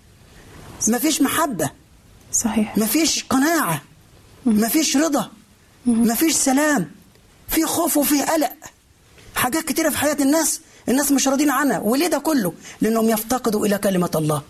مفيش 0.88 1.22
محبة. 1.22 1.70
صحيح. 2.34 2.78
مفيش 2.78 3.24
قناعة. 3.24 3.82
مفيش 4.46 4.98
رضا. 4.98 5.32
مفيش 5.86 6.34
سلام. 6.34 6.92
في 7.48 7.66
خوف 7.66 7.98
وفي 7.98 8.22
قلق. 8.22 8.52
حاجات 9.36 9.64
كتيرة 9.64 9.90
في 9.90 9.98
حياة 9.98 10.18
الناس 10.22 10.62
الناس 10.90 11.12
مش 11.12 11.28
راضين 11.28 11.50
عنها. 11.50 11.80
وليه 11.80 12.08
ده 12.08 12.18
كله؟ 12.18 12.54
لأنهم 12.82 13.10
يفتقدوا 13.10 13.66
إلى 13.66 13.78
كلمة 13.78 14.10
الله. 14.16 14.42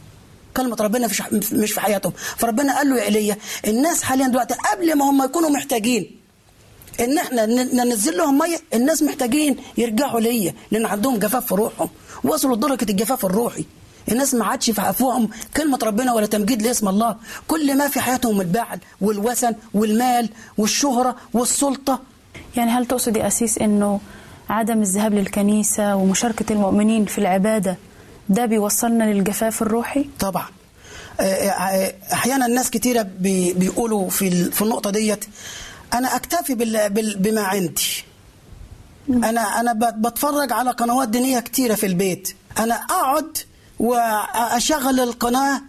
كلمة 0.57 0.77
ربنا 0.79 1.07
مش 1.51 1.71
في 1.71 1.81
حياتهم. 1.81 2.13
فربنا 2.37 2.77
قال 2.77 2.89
له 2.89 2.97
يا 2.97 3.03
إيليا 3.03 3.37
الناس 3.67 4.03
حاليا 4.03 4.27
دلوقتي 4.27 4.53
قبل 4.71 4.95
ما 4.97 5.09
هم 5.09 5.23
يكونوا 5.23 5.49
محتاجين 5.49 6.17
إن 6.99 7.17
إحنا 7.17 7.45
ننزل 7.85 8.17
لهم 8.17 8.37
مية 8.37 8.61
الناس 8.73 9.03
محتاجين 9.03 9.57
يرجعوا 9.77 10.19
ليا. 10.19 10.53
لأن 10.71 10.85
عندهم 10.85 11.19
جفاف 11.19 11.45
في 11.45 11.55
روحهم. 11.55 11.89
وصلوا 12.23 12.55
لدرجة 12.55 12.85
الجفاف 12.89 13.25
الروحي. 13.25 13.65
الناس 14.11 14.33
ما 14.33 14.45
عادش 14.45 14.69
في 14.69 14.81
عفوهم 14.81 15.29
كلمة 15.57 15.79
ربنا 15.83 16.13
ولا 16.13 16.25
تمجيد 16.25 16.61
لاسم 16.61 16.87
الله. 16.87 17.15
كل 17.47 17.77
ما 17.77 17.87
في 17.87 17.99
حياتهم 17.99 18.41
البعل 18.41 18.79
والوثن 19.01 19.55
والمال 19.73 20.29
والشهرة 20.57 21.15
والسلطة. 21.33 21.99
يعني 22.57 22.71
هل 22.71 22.85
تقصد 22.85 23.17
يا 23.17 23.27
أسيس 23.27 23.57
أنه 23.57 23.99
عدم 24.49 24.81
الذهاب 24.81 25.13
للكنيسة 25.13 25.95
ومشاركة 25.95 26.53
المؤمنين 26.53 27.05
في 27.05 27.17
العبادة 27.17 27.77
ده 28.29 28.45
بيوصلنا 28.45 29.03
للجفاف 29.03 29.61
الروحي؟ 29.61 30.05
طبعا. 30.19 30.45
آه، 31.19 31.23
آه، 31.23 31.93
أحيانا 32.13 32.47
ناس 32.47 32.69
كتيرة 32.69 33.01
بي- 33.01 33.53
بيقولوا 33.53 34.09
في 34.09 34.51
في 34.51 34.61
النقطة 34.61 34.89
ديت 34.89 35.25
أنا 35.93 36.15
أكتفي 36.15 36.55
بال- 36.55 36.89
بال- 36.89 37.17
بما 37.17 37.41
عندي. 37.41 38.03
أنا 39.09 39.59
أنا 39.59 39.73
ب- 39.73 40.01
بتفرج 40.07 40.51
على 40.53 40.71
قنوات 40.71 41.09
دينية 41.09 41.39
كتيرة 41.39 41.75
في 41.75 41.85
البيت. 41.85 42.35
أنا 42.59 42.75
أقعد 42.75 43.37
وأشغل 43.81 44.99
القناة 44.99 45.61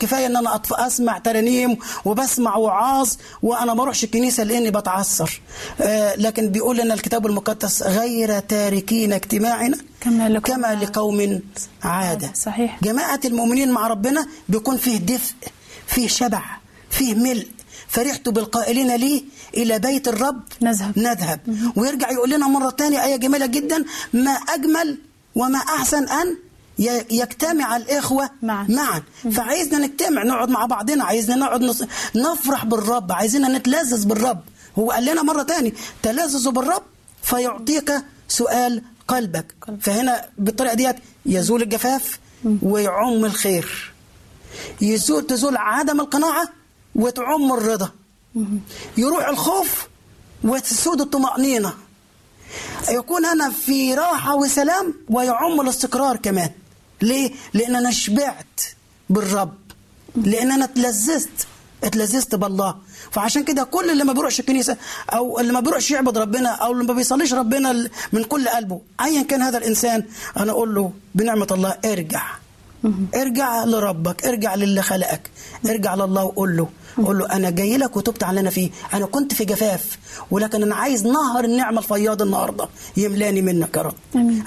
كفاية 0.00 0.26
إن 0.26 0.36
أنا 0.36 0.60
أسمع 0.72 1.18
ترانيم 1.18 1.78
وبسمع 2.04 2.56
وعاظ 2.56 3.10
وأنا 3.42 3.74
ما 3.74 3.82
أروحش 3.82 4.04
الكنيسة 4.04 4.42
لأني 4.42 4.70
بتعثر 4.70 5.40
آه، 5.80 6.14
لكن 6.16 6.48
بيقول 6.48 6.76
لنا 6.76 6.94
الكتاب 6.94 7.26
المقدس 7.26 7.82
غير 7.82 8.38
تاركين 8.38 9.12
اجتماعنا 9.12 9.78
كما 10.00 10.28
لكم 10.28 10.52
كما. 10.54 10.74
لقوم 10.74 11.40
عادة 11.82 12.32
صحيح. 12.34 12.78
جماعة 12.82 13.20
المؤمنين 13.24 13.70
مع 13.72 13.88
ربنا 13.88 14.26
بيكون 14.48 14.76
فيه 14.76 14.96
دفء 14.96 15.34
فيه 15.86 16.08
شبع 16.08 16.42
فيه 16.90 17.14
ملء 17.14 17.46
فرحت 17.88 18.28
بالقائلين 18.28 18.96
لي 18.96 19.24
إلى 19.56 19.78
بيت 19.78 20.08
الرب 20.08 20.40
نذهب. 20.62 20.98
نذهب 20.98 21.40
ويرجع 21.76 22.10
يقول 22.10 22.30
لنا 22.30 22.48
مرة 22.48 22.70
تانية 22.70 23.04
آية 23.04 23.16
جميلة 23.16 23.46
جدا 23.46 23.84
ما 24.12 24.30
أجمل 24.30 24.98
وما 25.34 25.58
أحسن 25.58 26.08
أن 26.08 26.36
يجتمع 26.78 27.76
الإخوة 27.76 28.30
معا. 28.42 28.66
معا. 28.68 29.02
فعايزنا 29.32 29.86
نجتمع 29.86 30.22
نقعد 30.22 30.48
مع 30.48 30.66
بعضنا. 30.66 31.04
عايزنا 31.04 31.36
نقعد 31.36 31.62
نص... 31.62 31.82
نفرح 32.14 32.64
بالرب. 32.64 33.12
عايزين 33.12 33.52
نتلذذ 33.52 34.06
بالرب. 34.06 34.40
هو 34.78 34.90
قال 34.90 35.04
لنا 35.04 35.22
مرة 35.22 35.42
تاني 35.42 35.74
تلذذوا 36.02 36.52
بالرب 36.52 36.82
فيعطيك 37.22 37.92
سؤال 38.28 38.82
قلبك. 39.08 39.54
قلب. 39.60 39.80
فهنا 39.80 40.24
بالطريقة 40.38 40.74
ديت 40.74 40.96
يزول 41.26 41.62
الجفاف 41.62 42.18
ويعم 42.62 43.24
الخير. 43.24 43.92
يزول 44.80 45.26
تزول 45.26 45.56
عدم 45.56 46.00
القناعة 46.00 46.48
وتعم 46.94 47.52
الرضا. 47.52 47.90
يروح 48.96 49.28
الخوف 49.28 49.86
وتسود 50.44 51.00
الطمأنينة. 51.00 51.74
يكون 52.90 53.26
أنا 53.26 53.50
في 53.50 53.94
راحة 53.94 54.34
وسلام 54.34 54.94
ويعم 55.10 55.60
الاستقرار 55.60 56.16
كمان. 56.16 56.50
ليه؟ 57.04 57.30
لأن 57.54 57.76
أنا 57.76 57.90
شبعت 57.90 58.60
بالرب. 59.10 59.54
لأن 60.16 60.52
أنا 60.52 60.64
اتلذذت. 60.64 61.46
اتلذذت 61.84 62.34
بالله. 62.34 62.74
فعشان 63.10 63.44
كده 63.44 63.62
كل 63.64 63.90
اللي 63.90 64.04
ما 64.04 64.12
بيروحش 64.12 64.40
الكنيسة 64.40 64.76
أو 65.10 65.40
اللي 65.40 65.52
ما 65.52 65.60
بيروحش 65.60 65.90
يعبد 65.90 66.18
ربنا 66.18 66.48
أو 66.48 66.72
اللي 66.72 66.84
ما 66.84 66.92
بيصليش 66.94 67.34
ربنا 67.34 67.88
من 68.12 68.24
كل 68.24 68.48
قلبه 68.48 68.80
أيا 69.00 69.22
كان 69.22 69.42
هذا 69.42 69.58
الإنسان 69.58 70.04
أنا 70.36 70.52
أقول 70.52 70.74
له 70.74 70.92
بنعمة 71.14 71.46
الله 71.50 71.76
ارجع. 71.84 72.22
ارجع 73.14 73.64
لربك 73.64 74.26
ارجع 74.26 74.54
للي 74.54 74.82
خلقك 74.82 75.30
ارجع 75.66 75.94
لله 75.94 76.24
وقول 76.24 76.56
له 76.56 76.68
قول 76.96 77.18
له 77.18 77.26
أنا 77.32 77.50
جاي 77.50 77.76
لك 77.76 77.96
وتبت 77.96 78.22
على 78.22 78.30
اللي 78.30 78.40
أنا 78.40 78.50
فيه. 78.50 78.70
أنا 78.94 79.06
كنت 79.06 79.34
في 79.34 79.44
جفاف 79.44 79.98
ولكن 80.30 80.62
أنا 80.62 80.74
عايز 80.74 81.06
نهر 81.06 81.44
النعمة 81.44 81.78
الفياض 81.78 82.22
النهارده 82.22 82.68
يملاني 82.96 83.42
منك 83.42 83.76
يا 83.76 83.82
رب. 83.82 83.94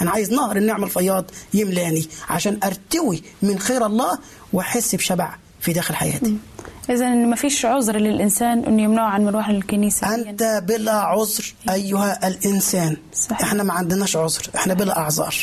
أنا 0.01 0.11
عايز 0.11 0.31
نهر 0.33 0.57
النعمة 0.57 0.85
الفياض 0.85 1.25
يملاني 1.53 2.07
عشان 2.29 2.59
أرتوي 2.63 3.23
من 3.41 3.59
خير 3.59 3.85
الله 3.85 4.19
وأحس 4.53 4.95
بشبع 4.95 5.35
في 5.59 5.73
داخل 5.73 5.95
حياتي. 5.95 6.37
إذا 6.89 7.09
ما 7.09 7.35
فيش 7.35 7.65
عذر 7.65 7.97
للإنسان 7.97 8.63
أنه 8.63 8.83
يمنعه 8.83 9.09
عن 9.09 9.25
مروح 9.25 9.49
للكنيسة 9.49 10.15
أنت 10.15 10.63
بلا 10.67 10.93
عذر 10.93 11.53
أيها 11.69 12.27
الإنسان. 12.27 12.97
صحيح. 13.13 13.41
إحنا 13.41 13.63
ما 13.63 13.73
عندناش 13.73 14.15
عذر 14.15 14.41
إحنا 14.55 14.73
بلا 14.73 14.97
أعذار. 14.97 15.35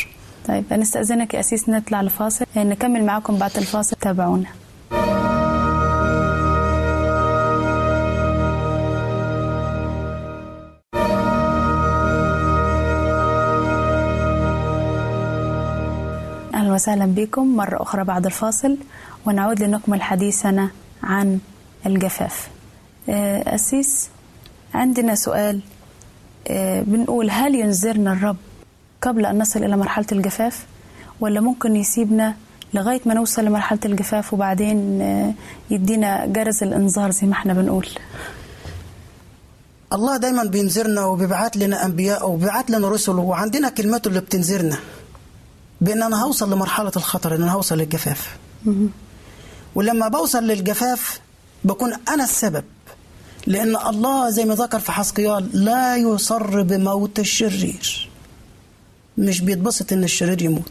طيب 0.48 0.72
نستأذنك 0.72 1.34
يا 1.34 1.40
أسيس 1.40 1.68
نطلع 1.68 2.02
لفاصل 2.02 2.44
نكمل 2.56 3.04
معكم 3.04 3.36
بعد 3.36 3.56
الفاصل. 3.56 3.96
تابعونا. 4.00 4.48
وسهلا 16.74 17.06
بكم 17.06 17.56
مرة 17.56 17.82
أخرى 17.82 18.04
بعد 18.04 18.26
الفاصل 18.26 18.76
ونعود 19.26 19.62
لنكمل 19.62 20.02
حديثنا 20.02 20.70
عن 21.02 21.38
الجفاف. 21.86 22.48
آه، 23.08 23.54
أسيس 23.54 24.08
عندنا 24.74 25.14
سؤال. 25.14 25.60
آه، 26.48 26.82
بنقول 26.82 27.30
هل 27.30 27.54
ينذرنا 27.54 28.12
الرب 28.12 28.36
قبل 29.02 29.26
أن 29.26 29.38
نصل 29.38 29.64
إلى 29.64 29.76
مرحلة 29.76 30.06
الجفاف 30.12 30.66
ولا 31.20 31.40
ممكن 31.40 31.76
يسيبنا 31.76 32.34
لغاية 32.74 33.00
ما 33.06 33.14
نوصل 33.14 33.44
لمرحلة 33.44 33.78
الجفاف 33.84 34.34
وبعدين 34.34 35.02
آه، 35.02 35.32
يدينا 35.70 36.26
جرس 36.26 36.62
الإنذار 36.62 37.10
زي 37.10 37.26
ما 37.26 37.32
إحنا 37.32 37.52
بنقول؟ 37.52 37.88
الله 39.92 40.16
دايما 40.16 40.44
بينذرنا 40.44 41.04
وبيبعت 41.04 41.56
لنا 41.56 41.84
أنبياء 41.86 42.30
وبيبعت 42.30 42.70
لنا 42.70 42.88
رسل 42.88 43.12
وعندنا 43.12 43.68
كلمته 43.68 44.08
اللي 44.08 44.20
بتنذرنا. 44.20 44.76
بأن 45.84 46.02
أنا 46.02 46.22
هوصل 46.22 46.52
لمرحلة 46.52 46.92
الخطر 46.96 47.34
إن 47.34 47.42
أنا 47.42 47.52
هوصل 47.52 47.78
للجفاف. 47.78 48.36
ولما 49.74 50.08
بوصل 50.08 50.44
للجفاف 50.44 51.20
بكون 51.64 51.92
أنا 52.08 52.24
السبب 52.24 52.64
لأن 53.46 53.76
الله 53.76 54.30
زي 54.30 54.44
ما 54.44 54.54
ذكر 54.54 54.80
في 54.80 54.92
حسقيال 54.92 55.64
لا 55.64 55.96
يصر 55.96 56.62
بموت 56.62 57.18
الشرير. 57.18 58.10
مش 59.18 59.40
بيتبسط 59.40 59.92
إن 59.92 60.04
الشرير 60.04 60.42
يموت. 60.42 60.70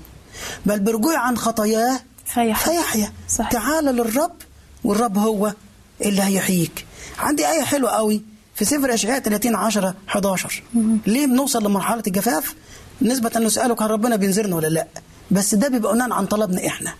بل 0.65 0.79
برجوع 0.79 1.19
عن 1.19 1.37
خطاياه 1.37 1.99
فيحيا. 2.25 3.11
تعال 3.51 3.85
للرب 3.85 4.35
والرب 4.83 5.17
هو 5.17 5.53
اللي 6.01 6.23
هيحييك. 6.23 6.85
عندي 7.19 7.47
آية 7.47 7.63
حلوة 7.63 7.89
قوي 7.89 8.21
في 8.55 8.65
سفر 8.65 8.93
أشعياء 8.93 9.19
30 9.19 9.55
10 9.55 9.95
11 10.09 10.63
ليه 11.07 11.25
بنوصل 11.25 11.63
لمرحلة 11.63 12.03
الجفاف؟ 12.07 12.55
نسبة 13.01 13.47
سألوا 13.49 13.75
كان 13.75 13.87
ربنا 13.87 14.15
بينذرنا 14.15 14.55
ولا 14.55 14.67
لا. 14.67 14.87
بس 15.31 15.55
ده 15.55 15.67
بيبقى 15.67 15.93
بناء 15.93 16.11
عن 16.11 16.25
طلبنا 16.25 16.67
إحنا. 16.67 16.93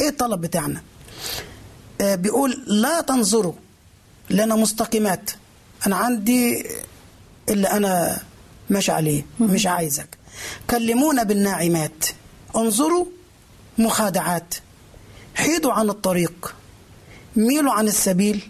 إيه 0.00 0.08
الطلب 0.08 0.40
بتاعنا؟ 0.40 0.82
آه 2.00 2.14
بيقول 2.14 2.64
لا 2.66 3.00
تنظروا 3.00 3.52
لنا 4.30 4.56
مستقيمات. 4.56 5.30
أنا 5.86 5.96
عندي 5.96 6.66
اللي 7.48 7.68
أنا 7.68 8.20
ماشي 8.70 8.92
عليه 8.92 9.26
مش 9.40 9.66
عايزك. 9.66 10.18
كلمونا 10.70 11.22
بالناعمات. 11.22 12.04
انظروا 12.56 13.06
مخادعات. 13.78 14.54
حيدوا 15.34 15.72
عن 15.72 15.90
الطريق. 15.90 16.54
ميلوا 17.36 17.72
عن 17.72 17.88
السبيل. 17.88 18.48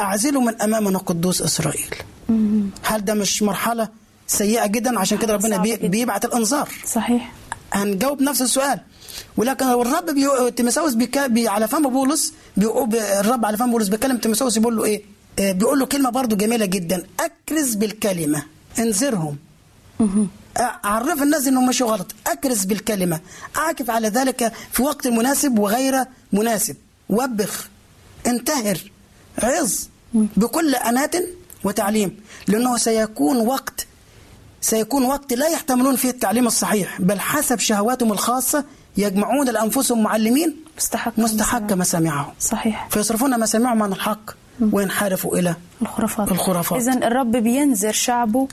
اعزلوا 0.00 0.42
من 0.42 0.62
أمامنا 0.62 0.98
قدوس 0.98 1.42
إسرائيل. 1.42 1.94
هل 2.82 3.04
ده 3.04 3.14
مش 3.14 3.42
مرحلة 3.42 3.88
سيئة 4.26 4.66
جدا. 4.66 4.98
عشان 4.98 5.18
كده 5.18 5.34
ربنا 5.34 5.56
بي. 5.58 5.76
بيبعت 5.76 6.24
الإنذار. 6.24 6.68
صحيح. 6.86 7.32
هنجاوب 7.72 8.22
نفس 8.22 8.42
السؤال. 8.42 8.80
ولكن 9.36 9.66
الرب 9.66 10.10
بيو... 10.10 10.48
تيموثاوس 10.48 10.94
بيك... 10.94 11.18
بي... 11.18 11.48
على 11.48 11.68
فم 11.68 11.88
بولس 11.88 12.32
بيقول 12.56 12.88
ب... 12.88 12.94
الرب 12.94 13.44
على 13.44 13.56
فم 13.56 13.70
بولس 13.70 13.88
بيكلم 13.88 14.16
تيموثاوس 14.16 14.58
بيقول 14.58 14.76
له 14.76 14.84
إيه؟ 14.84 15.02
آه 15.38 15.52
بيقول 15.52 15.78
له 15.78 15.86
كلمة 15.86 16.10
برضو 16.10 16.36
جميلة 16.36 16.66
جدا. 16.66 17.06
أكرز 17.20 17.74
بالكلمة. 17.74 18.42
انذرهم. 18.78 19.36
عرف 20.84 21.22
الناس 21.22 21.46
إنهم 21.46 21.68
مشوا 21.68 21.90
غلط. 21.90 22.14
أكرز 22.26 22.64
بالكلمة. 22.64 23.20
أعكف 23.56 23.90
على 23.90 24.08
ذلك 24.08 24.52
في 24.72 24.82
وقت 24.82 25.06
مناسب 25.06 25.58
وغير 25.58 26.04
مناسب. 26.32 26.76
وبخ. 27.08 27.68
انتهر. 28.26 28.78
عظ. 29.38 29.74
بكل 30.14 30.74
اناه 30.74 31.10
وتعليم. 31.64 32.20
لأنه 32.48 32.76
سيكون 32.76 33.36
وقت 33.36 33.86
سيكون 34.64 35.04
وقت 35.04 35.32
لا 35.32 35.48
يحتملون 35.48 35.96
فيه 35.96 36.10
التعليم 36.10 36.46
الصحيح 36.46 37.00
بل 37.00 37.20
حسب 37.20 37.58
شهواتهم 37.58 38.12
الخاصة 38.12 38.64
يجمعون 38.96 39.48
لأنفسهم 39.48 40.02
معلمين 40.02 40.56
مستحق 40.78 41.12
مستحق 41.18 41.72
مسامعهم. 41.72 42.32
صحيح. 42.40 42.88
فيصرفون 42.90 43.40
مسامعهم 43.40 43.82
عن 43.82 43.92
الحق 43.92 44.30
وينحرفوا 44.72 45.38
إلى 45.38 45.54
الخرافات. 45.82 46.32
الخرافات. 46.32 46.80
اذا 46.82 46.92
الرب 47.06 47.30
بينذر 47.32 47.92
شعبه 47.92 48.48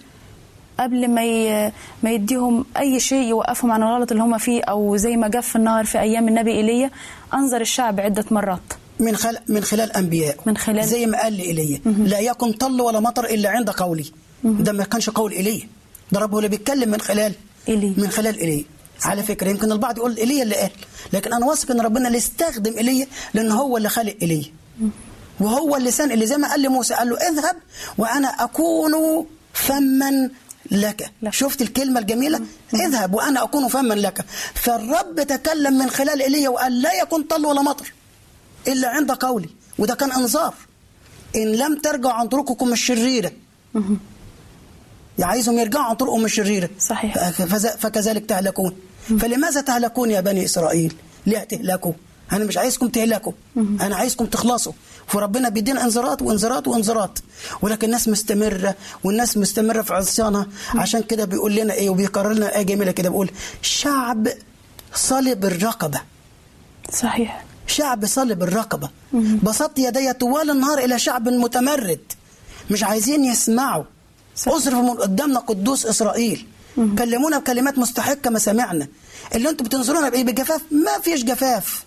قبل 0.80 1.08
ما 1.08 1.24
ي... 1.24 1.72
ما 2.04 2.12
يديهم 2.12 2.66
أي 2.78 3.00
شيء 3.00 3.28
يوقفهم 3.30 3.72
عن 3.72 3.84
الغلط 3.84 4.12
اللي 4.12 4.24
هم 4.24 4.38
فيه 4.38 4.64
أو 4.64 4.98
زي 4.98 5.18
ما 5.18 5.28
جف 5.28 5.56
النهر 5.56 5.84
في 5.86 6.00
أيام 6.00 6.28
النبي 6.28 6.52
إيليا 6.52 6.92
أنذر 7.34 7.62
الشعب 7.62 8.00
عدة 8.00 8.26
مرات. 8.32 8.60
من 9.00 9.16
خلال 9.16 9.38
من 9.48 9.64
خلال 9.64 9.92
أنبياء. 9.98 10.38
من 10.46 10.58
خلال- 10.58 10.86
زي 10.88 11.06
ما 11.06 11.22
قال 11.24 11.34
لإيليا 11.38 11.82
لا 11.86 12.20
يكن 12.20 12.52
طل 12.52 12.82
ولا 12.82 13.00
مطر 13.00 13.26
إلا 13.26 13.50
عند 13.50 13.70
قولي. 13.70 14.06
ده 14.44 14.72
ما 14.72 14.84
كانش 14.84 15.10
قول 15.10 15.32
إيليا. 15.32 15.68
ده 16.12 16.20
رب 16.20 16.32
هو 16.34 16.40
اللي 16.40 16.50
بيتكلم 16.50 16.90
من 16.90 17.02
خلال 17.02 17.34
إيليا. 17.70 17.94
من 17.98 18.10
خلال 18.10 18.40
إيليا 18.40 18.66
على 19.04 19.24
فكرة 19.24 19.50
يمكن 19.50 19.72
البعض 19.72 19.98
يقول 19.98 20.18
إيليا 20.18 20.44
اللي 20.44 20.56
قال. 20.56 20.72
لكن 21.14 21.34
أنا 21.34 21.46
واثق 21.46 21.72
إن 21.72 21.82
ربنا 21.82 22.08
اللي 22.08 22.18
استخدم 22.18 22.78
إيليا 22.78 23.08
لأن 23.34 23.52
هو 23.52 23.78
اللي 23.78 23.90
خلق 23.90 24.16
إيليا 24.22 24.52
وهو 25.40 25.76
اللسان 25.76 26.12
اللي 26.12 26.26
زي 26.26 26.38
ما 26.38 26.50
قال 26.50 26.62
لموسى 26.62 26.94
قال 26.94 27.10
له 27.10 27.18
اذهب 27.18 27.56
وأنا 27.98 28.28
أكون 28.28 29.26
فما 29.54 30.30
لك. 30.72 31.12
لك. 31.22 31.34
شفت 31.34 31.62
الكلمة 31.62 32.00
الجميلة؟ 32.00 32.42
اذهب 32.74 33.14
وأنا 33.14 33.44
أكون 33.44 33.68
فما 33.68 33.94
لك. 33.94 34.26
فالرب 34.54 35.24
تكلم 35.28 35.78
من 35.78 35.90
خلال 35.90 36.22
إيليا 36.22 36.50
وقال 36.50 36.82
لا 36.82 36.94
يكون 36.94 37.24
طل 37.24 37.46
ولا 37.46 37.62
مطر 37.62 37.94
إلا 38.68 38.88
عند 38.90 39.12
قولي. 39.12 39.50
وده 39.78 39.96
كان 39.96 40.12
إنذار. 40.12 40.54
إن 41.36 41.52
لم 41.52 41.80
ترجعوا 41.80 42.14
عن 42.14 42.28
طرقكم 42.28 42.74
الشريرة. 42.74 43.32
عايزهم 45.24 45.60
يرجعوا 45.60 45.86
عن 45.86 45.96
طرقهم 45.96 46.26
الشريرة. 46.26 46.70
صحيح. 46.80 47.30
فكذلك 47.80 48.26
تهلكون. 48.26 48.76
فلماذا 49.20 49.62
تهلكون 49.62 50.12
يا 50.12 50.22
بني 50.22 50.46
إسرائيل؟ 50.46 50.96
ليه 51.26 51.40
تهلكوا؟ 51.40 51.94
أنا 52.32 52.46
مش 52.46 52.58
عايزكم 52.58 52.88
تهلكوا. 52.88 53.32
أنا 53.58 53.96
عايزكم 53.96 54.26
تخلصوا. 54.26 54.74
فربنا 55.08 55.50
بيدينا 55.50 55.84
انذارات 55.84 56.22
وانذارات 56.22 56.68
وانذارات. 56.68 57.20
ولكن 57.62 57.88
الناس 57.88 58.08
مستمرة 58.08 58.76
والناس 59.04 59.38
مستمرة 59.38 59.82
في 59.82 59.94
عصيانها. 59.94 60.48
عشان 60.76 61.02
كده 61.02 61.26
بيقول 61.26 61.56
لنا 61.56 61.74
إيه 61.74 61.90
وبيكرر 61.90 62.34
لنا 62.34 62.58
آية 62.58 62.62
جميلة 62.62 62.92
كده. 62.92 63.10
بيقول 63.10 63.32
شعب 63.62 64.28
صلب 64.94 65.46
الرقبة. 65.46 66.02
صحيح. 66.94 67.46
شعب 67.68 68.06
صلب 68.06 68.44
الرقبة. 68.44 68.90
بسطت 69.44 69.80
يدي 69.80 70.14
طوال 70.14 70.50
النهار 70.50 70.78
إلى 70.78 71.00
شعب 71.00 71.30
متمرد. 71.30 72.00
مش 72.72 72.84
عايزين 72.84 73.26
يسمعوا. 73.26 73.84
أصرف 74.48 74.74
من 74.74 74.90
قدامنا 74.90 75.40
قدوس 75.40 75.86
إسرائيل. 75.86 76.48
كلمونا 76.76 77.38
بكلمات 77.38 77.78
مستحقة 77.78 78.30
مسامعنا 78.30 78.88
اللي 79.36 79.50
أنتوا 79.50 79.66
بتنظرونا 79.66 80.10
بإيه؟ 80.10 80.24
بجفاف؟ 80.24 80.62
ما 80.72 81.00
فيش 81.04 81.24
جفاف. 81.24 81.84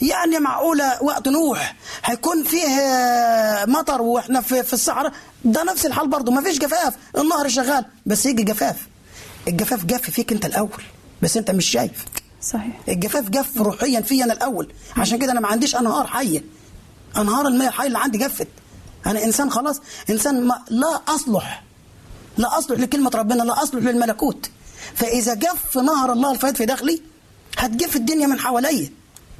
يعني 0.00 0.38
معقولة 0.38 1.02
وقت 1.02 1.28
نوح. 1.28 1.76
هيكون 2.04 2.44
فيه 2.44 2.68
مطر 3.66 4.02
وإحنا 4.02 4.40
في, 4.40 4.62
في 4.62 4.72
الصحراء؟ 4.72 5.12
ده 5.44 5.64
نفس 5.64 5.86
الحال 5.86 6.08
برضه. 6.08 6.32
ما 6.32 6.42
فيش 6.42 6.58
جفاف. 6.58 6.94
النهر 7.18 7.48
شغال. 7.48 7.84
بس 8.06 8.26
يجي 8.26 8.42
جفاف. 8.42 8.76
الجفاف 9.48 9.84
جف 9.84 10.10
فيك 10.10 10.32
انت 10.32 10.46
الأول. 10.46 10.82
بس 11.22 11.36
انت 11.36 11.50
مش 11.50 11.66
شايف. 11.66 12.04
صحيح. 12.42 12.80
الجفاف 12.88 13.30
جف 13.30 13.56
روحيا 13.56 14.00
فيا 14.00 14.24
أنا 14.24 14.32
الأول. 14.32 14.72
عشان 14.96 15.18
كده 15.18 15.32
أنا 15.32 15.40
ما 15.40 15.48
عنديش 15.48 15.76
أنهار 15.76 16.06
حية. 16.06 16.42
أنهار 17.16 17.46
المياه 17.46 17.68
الحية 17.68 17.86
اللي 17.86 17.98
عندي 17.98 18.18
جفت. 18.18 18.48
أنا 19.06 19.24
إنسان 19.24 19.50
خلاص. 19.50 19.80
إنسان 20.10 20.46
ما 20.46 20.62
لا 20.70 21.00
أصلح. 21.08 21.62
لا 22.36 22.58
أصلح 22.58 22.80
لكلمة 22.80 23.10
ربنا 23.14 23.42
لا 23.42 23.62
أصلح 23.62 23.82
للملكوت. 23.82 24.50
فإذا 24.94 25.34
جف 25.34 25.76
نهر 25.78 26.12
الله 26.12 26.32
الفيض 26.32 26.54
في 26.54 26.66
داخلي 26.66 27.02
هتجف 27.58 27.96
الدنيا 27.96 28.26
من 28.26 28.38
حواليا. 28.38 28.88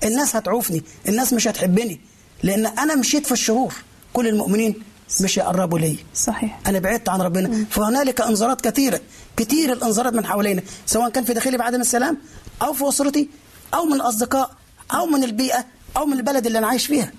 الناس 0.04 0.36
هتعوفني 0.36 0.82
الناس 1.08 1.32
مش 1.32 1.48
هتحبني 1.48 2.00
لأن 2.42 2.66
أنا 2.66 2.94
مشيت 2.94 3.26
في 3.26 3.32
الشرور. 3.32 3.74
كل 4.12 4.28
المؤمنين 4.28 4.74
مش 5.20 5.36
يقربوا 5.36 5.78
لي 5.78 5.98
صحيح. 6.14 6.60
أنا 6.66 6.78
بعدت 6.78 7.08
عن 7.08 7.20
ربنا. 7.20 7.64
فهنالك 7.70 8.20
انذارات 8.20 8.60
كثيرة. 8.60 9.00
كثير 9.36 9.72
الانذارات 9.72 10.12
من 10.12 10.26
حوالينا 10.26 10.62
سواء 10.86 11.08
كان 11.08 11.24
في 11.24 11.34
داخلي 11.34 11.56
بعدم 11.56 11.80
السلام 11.80 12.18
أو 12.62 12.72
في 12.72 12.88
أسرتي 12.88 13.28
أو 13.74 13.84
من 13.84 13.94
الأصدقاء 13.94 14.50
أو 14.94 15.06
من 15.06 15.24
البيئة 15.24 15.64
أو 15.96 16.06
من 16.06 16.16
البلد 16.16 16.46
اللي 16.46 16.58
أنا 16.58 16.66
عايش 16.66 16.86
فيها. 16.86 17.12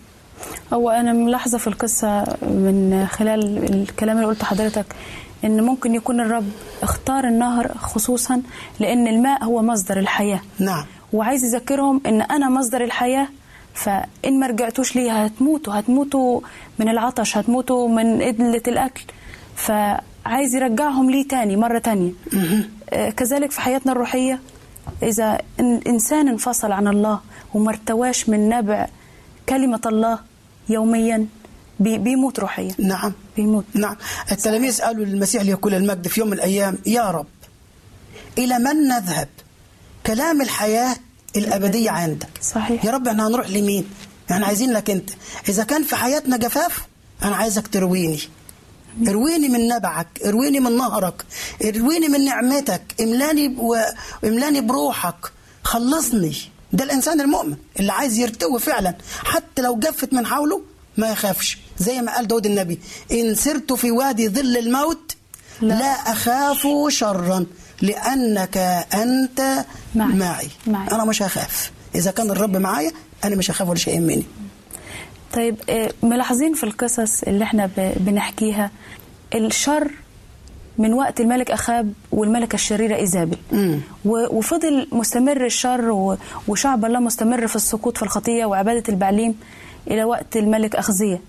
هو 0.74 0.90
أنا 0.90 1.14
ملاحظة 1.14 1.58
في 1.58 1.68
القصة 1.68 2.24
من 2.42 3.08
خلال 3.12 3.74
الكلام 3.74 4.18
اللي 4.18 4.28
قلته 4.28 4.46
حضرتك. 4.46 4.86
إن 5.46 5.64
ممكن 5.64 5.96
يكون 5.96 6.20
الرب 6.22 6.46
اختار 6.84 7.24
النهر 7.28 7.78
خصوصا 7.78 8.42
لأن 8.80 9.08
الماء 9.08 9.44
هو 9.44 9.62
مصدر 9.62 10.00
الحياة. 10.00 10.40
نعم. 10.60 10.86
وعايز 11.14 11.44
يذكرهم 11.44 12.02
إن 12.06 12.22
أنا 12.22 12.50
مصدر 12.50 12.84
الحياة 12.84 13.28
فإن 13.74 14.40
ما 14.40 14.48
رجعتوش 14.48 14.96
ليها 14.96 15.26
هتموتوا 15.28 15.80
هتموتوا 15.80 16.42
من 16.80 16.90
العطش 16.90 17.38
هتموتوا 17.38 17.88
من 17.90 18.22
قله 18.22 18.62
الأكل. 18.68 19.04
فعايز 19.56 20.56
يرجعهم 20.56 21.12
ليه 21.12 21.28
تاني 21.28 21.56
مرة 21.56 21.80
تانية. 21.80 22.12
آه، 22.90 23.10
كذلك 23.10 23.52
في 23.52 23.62
حياتنا 23.62 23.92
الروحية 23.92 24.40
إذا 25.04 25.38
إن 25.60 25.80
إنسان 25.88 26.28
انفصل 26.28 26.72
عن 26.72 26.88
الله 26.88 27.20
وما 27.54 27.70
ارتواش 27.70 28.30
من 28.30 28.50
نبع 28.50 28.88
كلمة 29.50 29.82
الله 29.86 30.20
يوميا 30.70 31.26
بيموت 31.80 32.40
روحيا. 32.40 32.76
نعم. 32.80 33.14
بيموت. 33.36 33.66
نعم. 33.74 33.96
التلاميذ 34.32 34.82
قالوا 34.82 35.06
للمسيح 35.06 35.42
ليكون 35.44 35.74
المجد 35.74 36.08
في 36.08 36.20
يوم 36.20 36.30
من 36.30 36.34
الأيام 36.34 36.78
يا 36.86 37.12
رب 37.12 37.28
إلى 38.38 38.60
من 38.60 38.88
نذهب؟ 38.88 39.28
كلام 40.06 40.42
الحياة 40.42 40.96
الأبدية 41.36 41.92
عندك. 41.92 42.30
صحيح. 42.42 42.86
يا 42.86 42.92
رب 42.92 43.08
إحنا 43.08 43.28
هنروح 43.28 43.50
لمين؟ 43.50 43.90
إحنا 44.32 44.46
عايزين 44.46 44.74
لك 44.74 44.90
أنت. 44.90 45.10
إذا 45.50 45.64
كان 45.64 45.84
في 45.84 45.96
حياتنا 45.96 46.38
جفاف 46.38 46.88
أنا 47.24 47.36
عايزك 47.36 47.68
ترويني. 47.68 48.20
ارويني 49.08 49.50
من 49.50 49.68
نبعك 49.68 50.08
ارويني 50.26 50.60
من 50.60 50.78
نهرك 50.78 51.26
ارويني 51.66 52.08
من 52.08 52.26
نعمتك 52.26 52.82
املاني 53.02 53.48
ب... 53.48 53.60
املاني 54.24 54.62
بروحك. 54.62 55.32
خلصني. 55.64 56.36
ده 56.74 56.84
الإنسان 56.84 57.22
المؤمن 57.22 57.56
اللي 57.80 57.92
عايز 57.92 58.18
يرتوي 58.18 58.60
فعلا 58.60 58.96
حتى 59.24 59.62
لو 59.62 59.76
جفت 59.80 60.14
من 60.14 60.26
حوله 60.26 60.62
ما 60.98 61.12
يخافش 61.12 61.58
زي 61.78 62.02
ما 62.02 62.16
قال 62.16 62.28
داود 62.28 62.46
النبي 62.46 62.80
إن 63.12 63.36
سرت 63.36 63.74
في 63.74 63.92
وادي 63.92 64.30
ظل 64.30 64.58
الموت 64.58 65.16
لا, 65.62 65.68
لا 65.74 65.86
أخاف 66.12 66.68
شرا 66.88 67.46
لأنك 67.82 68.58
أنت 68.94 69.66
معي. 69.96 70.14
معي. 70.14 70.48
معي. 70.68 70.88
أنا 70.92 71.06
مش 71.06 71.22
هخاف. 71.22 71.72
إذا 71.96 72.12
كان 72.12 72.32
الرب 72.32 72.58
معايا 72.58 72.92
أنا 73.24 73.36
مش 73.36 73.52
هخاف 73.52 73.70
ولا 73.70 73.78
شيء 73.78 73.94
يهمني 73.96 74.24
طيب 75.34 75.56
آه، 75.70 75.90
ملاحظين 76.04 76.54
في 76.54 76.64
القصص 76.64 77.24
اللي 77.24 77.44
إحنا 77.44 77.70
بنحكيها 77.78 78.72
الشر 79.36 79.92
من 80.78 80.94
وقت 80.94 81.20
الملك 81.20 81.52
أخاب 81.52 81.94
والملكة 82.12 82.56
الشريرة 82.56 82.96
إيزابل 82.96 83.38
وفضل 84.06 84.88
مستمر 84.92 85.46
الشر 85.46 86.16
وشعب 86.48 86.86
الله 86.86 87.00
مستمر 87.00 87.48
في 87.48 87.56
السقوط 87.56 87.98
في 87.98 88.04
الخطية 88.04 88.46
وعبادة 88.46 88.84
البعليم. 88.90 89.36
إلى 89.88 90.04
وقت 90.04 90.38
الملك 90.38 90.76
أخزية. 90.76 91.22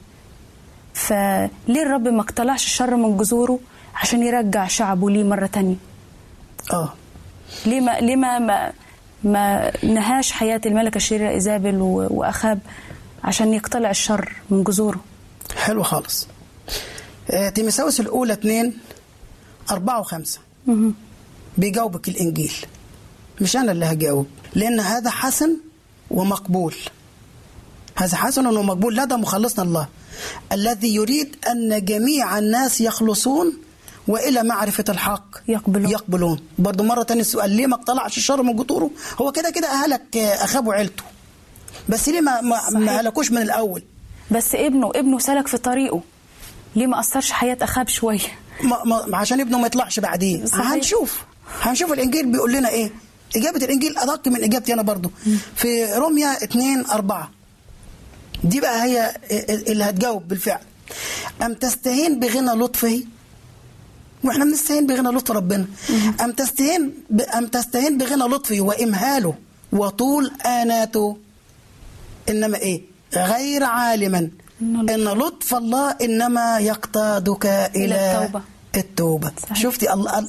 فليه 0.95 1.83
الرب 1.83 2.09
ما 2.09 2.21
اقتلعش 2.21 2.65
الشر 2.65 2.97
من 2.97 3.17
جذوره 3.17 3.59
عشان 3.95 4.23
يرجع 4.23 4.67
شعبه 4.67 5.11
ليه 5.11 5.25
مرة 5.25 5.47
تانية؟ 5.47 5.77
آه. 6.73 6.93
ليه 7.67 7.81
ما 7.81 8.01
ليه 8.01 8.17
ما 8.17 8.39
ما, 8.39 8.73
ما 9.25 9.73
نهاش 9.85 10.33
حياة 10.33 10.61
الملكه 10.67 10.97
الشريره 10.97 11.31
إيزابل 11.31 11.75
و- 11.81 12.07
وأخاب 12.11 12.59
عشان 13.25 13.55
يقتلع 13.55 13.91
الشر 13.91 14.33
من 14.51 14.65
جذوره؟ 14.65 15.01
حلو 15.57 15.83
خالص. 15.83 16.29
آه، 17.31 17.49
تيمساوس 17.49 18.01
الأولى 18.01 18.33
اتنين 18.33 18.79
أربعة 19.71 20.01
وخمسة. 20.01 20.41
بيجاوبك 21.59 22.09
الإنجيل. 22.09 22.53
مش 23.41 23.57
أنا 23.57 23.73
اللي 23.73 23.87
هجاوب 23.87 24.27
لأن 24.55 24.81
هذا 24.81 25.11
حسن 25.11 25.57
ومقبول. 26.11 26.75
هذا 27.99 28.17
حسن 28.17 28.47
ومقبول 28.47 28.97
لدى 28.97 29.15
مخلصنا 29.15 29.65
الله. 29.65 29.89
الذي 30.53 30.95
يريد 30.95 31.37
أن 31.51 31.85
جميع 31.85 32.39
الناس 32.39 32.81
يخلصون 32.81 33.53
وإلى 34.09 34.43
معرفة 34.43 34.85
الحق 34.89 35.27
يقبلون. 35.49 35.91
يقبلون. 35.91 36.39
برضو 36.59 36.85
مرة 36.85 37.03
تانية 37.03 37.21
السؤال 37.21 37.51
ليه 37.51 37.67
ما 37.67 37.75
اقتلعش 37.75 38.17
الشر 38.19 38.43
من 38.43 38.57
جذوره 38.57 38.91
هو 39.21 39.33
كده 39.33 39.51
كده 39.51 39.69
أهلك 39.69 40.17
أخاب 40.17 40.67
وعيلته 40.67 41.03
بس 41.89 42.09
ليه 42.09 42.21
ما, 42.21 42.41
ما, 42.41 42.61
ما. 42.71 43.01
هلكوش 43.01 43.31
من 43.31 43.43
الأول؟ 43.43 43.83
بس 44.31 44.55
ابنه 44.55 44.91
ابنه 44.95 45.19
سلك 45.19 45.47
في 45.49 45.59
طريقه. 45.59 46.01
ليه 46.77 46.87
ما 46.87 47.01
أثرش 47.01 47.31
حياة 47.33 47.59
أخاب 47.63 47.89
شوية؟ 47.89 48.19
ما 48.63 49.05
ما 49.07 49.17
عشان 49.17 49.41
ابنه 49.41 49.59
ما 49.59 49.67
يطلعش 49.67 50.01
بعدين. 50.01 50.47
صحيح. 50.47 50.67
هنشوف. 50.73 51.23
هنشوف 51.61 51.93
الإنجيل 51.93 52.27
بيقول 52.33 52.53
لنا 52.53 52.69
إيه. 52.69 52.91
إجابة 53.37 53.65
الإنجيل 53.65 53.99
أدق 53.99 54.29
من 54.29 54.45
إجابتي 54.45 54.73
أنا 54.75 54.83
برضو. 54.83 55.11
في 55.57 55.93
روميا 55.95 56.45
2 56.45 56.87
4 56.87 57.31
دي 58.45 58.61
بقى 58.61 58.83
هي 58.85 59.17
اللي 59.69 59.85
هتجاوب 59.85 60.29
بالفعل. 60.29 60.61
أم 61.43 61.55
تستهين 61.55 62.21
بغنى 62.21 62.51
لطفه؟ 62.51 63.05
وإحنا 64.25 64.45
بنستهين 64.45 64.87
بغنى 64.87 65.09
لطف 65.09 65.31
ربنا. 65.31 65.67
أم 66.21 66.33
تستهين 66.33 66.95
ب... 67.11 67.21
أم 67.21 67.47
تستهين 67.47 67.99
بغنى 67.99 68.23
لطفه 68.35 68.61
وإمهاله 68.61 69.35
وطول 69.73 70.31
آناته؟ 70.47 71.17
إنما 72.29 72.59
إيه؟ 72.59 72.83
غير 73.15 73.65
عالما. 73.65 74.31
إن 74.63 75.05
لطف. 75.05 75.55
الله 75.55 75.91
إنما 76.03 76.59
يقتادك 76.59 77.47
إلى 77.77 78.23
التوبة. 78.25 78.43
التوبة. 78.77 79.33
صحيح. 79.43 79.59
شفتي؟ 79.63 79.93
الله 79.93 80.19
الله- 80.19 80.29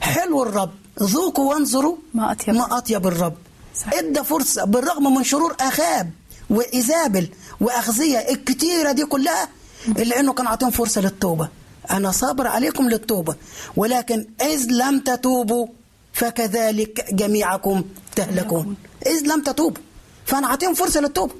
حلو 0.00 0.42
الرب. 0.42 0.70
ذوقوا 1.02 1.54
وانظروا. 1.54 1.96
ما 2.14 2.32
أطيب. 2.32 2.54
ما 2.54 2.78
أطيب 2.78 3.06
الرب. 3.06 3.34
صحيح. 3.76 3.94
إدى 3.94 4.24
فرصة 4.24 4.64
بالرغم 4.64 5.14
من 5.14 5.24
شرور 5.24 5.56
آخاب 5.60 6.10
وايزابل 6.50 7.28
واخزيه 7.60 8.18
الكتيره 8.18 8.92
دي 8.92 9.04
كلها 9.04 9.48
الا 9.88 10.20
انه 10.20 10.32
كان 10.32 10.46
عاطيهم 10.46 10.70
فرصة 10.70 11.00
للتوبة. 11.00 11.48
أنا 11.90 12.10
صابر 12.10 12.46
عليكم 12.46 12.88
للتوبة 12.88 13.34
ولكن 13.76 14.26
إذ 14.40 14.66
لم 14.70 15.00
تتوبوا 15.00 15.66
فكذلك 16.12 17.06
جميعكم 17.14 17.84
تهلكون. 18.16 18.76
إذ 19.06 19.20
لم 19.26 19.42
تتوبوا 19.42 19.82
فأنا 20.26 20.46
عاطيهم 20.46 20.74
فرصة 20.74 21.00
للتوبة. 21.00 21.34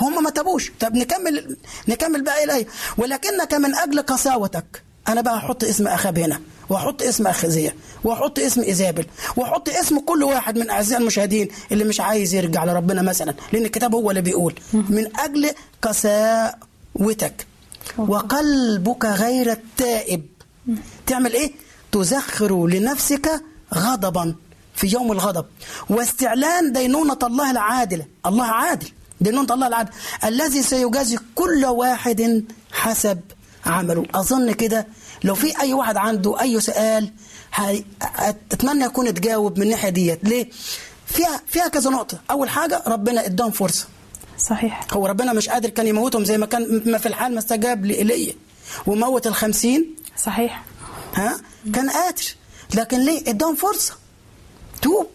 هم 0.00 0.22
ما 0.24 0.30
تابوش. 0.30 0.72
طب 0.80 0.94
نكمل 0.94 1.56
نكمل 1.88 2.22
بقى 2.22 2.44
الايه 2.44 2.66
ولكنك 2.98 3.54
من 3.54 3.74
أجل 3.74 4.02
قساوتك. 4.02 4.82
أنا 5.08 5.20
بقى 5.20 5.36
أحط 5.36 5.64
اسم 5.64 5.88
اخاب 5.88 6.18
هنا. 6.18 6.40
واحط 6.70 7.02
اسم 7.02 7.26
اخزيه 7.26 7.74
واحط 8.04 8.38
اسم 8.38 8.60
إيزابل 8.62 9.06
واحط 9.36 9.68
اسم 9.68 9.98
كل 9.98 10.22
واحد 10.22 10.58
من 10.58 10.70
أعزائي 10.70 11.02
المشاهدين 11.02 11.48
اللي 11.72 11.84
مش 11.84 12.00
عايز 12.00 12.34
يرجع 12.34 12.64
لربنا 12.64 13.02
مثلا 13.02 13.34
لأن 13.52 13.64
الكتاب 13.64 13.94
هو 13.94 14.10
اللي 14.10 14.22
بيقول 14.22 14.54
من 14.72 15.16
أجل 15.18 15.50
قساوتك 15.82 17.46
وقلبك 17.98 19.04
غير 19.04 19.52
التائب. 19.52 20.26
تعمل 21.06 21.32
إيه؟ 21.32 21.52
تزخر 21.92 22.66
لنفسك 22.66 23.42
غضبا 23.74 24.34
في 24.74 24.86
يوم 24.86 25.12
الغضب. 25.12 25.46
واستعلان 25.90 26.72
دينونة 26.72 27.18
الله 27.22 27.50
العادلة. 27.50 28.06
الله 28.26 28.44
عادل. 28.44 28.88
دينونة 29.20 29.54
الله 29.54 29.66
العادل 29.66 29.90
الذي 30.24 30.62
سيجازي 30.62 31.18
كل 31.34 31.64
واحد 31.64 32.44
حسب 32.72 33.20
عمله. 33.66 34.04
أظن 34.14 34.52
كده 34.52 34.86
لو 35.24 35.34
في 35.34 35.60
أي 35.60 35.74
واحد 35.74 35.96
عنده 35.96 36.40
أي 36.40 36.60
سؤال 36.60 37.12
أتمنى 38.52 38.84
يكون 38.84 39.08
اتجاوب 39.08 39.58
من 39.58 39.64
الناحية 39.64 39.88
ديت. 39.88 40.24
ليه؟ 40.24 40.50
فيها 41.06 41.40
فيها 41.46 41.68
كذا 41.68 41.90
نقطة. 41.90 42.20
أول 42.30 42.48
حاجة 42.48 42.82
ربنا 42.86 43.26
اداهم 43.26 43.50
فرصة. 43.50 43.86
صحيح. 44.38 44.86
هو 44.92 45.06
ربنا 45.06 45.32
مش 45.32 45.48
قادر 45.48 45.68
كان 45.68 45.86
يموتهم 45.86 46.24
زي 46.24 46.38
ما 46.38 46.46
كان 46.46 46.82
ما 46.86 46.98
في 46.98 47.06
الحال 47.06 47.32
ما 47.32 47.38
استجاب 47.38 47.84
لإيليا 47.84 48.34
وموت 48.86 49.26
الخمسين. 49.26 49.96
صحيح. 50.16 50.62
ها؟ 51.14 51.40
كان 51.74 51.90
قادر. 51.90 52.24
لكن 52.74 53.00
ليه؟ 53.00 53.30
اداهم 53.30 53.54
فرصة. 53.54 53.94
توب. 54.82 55.06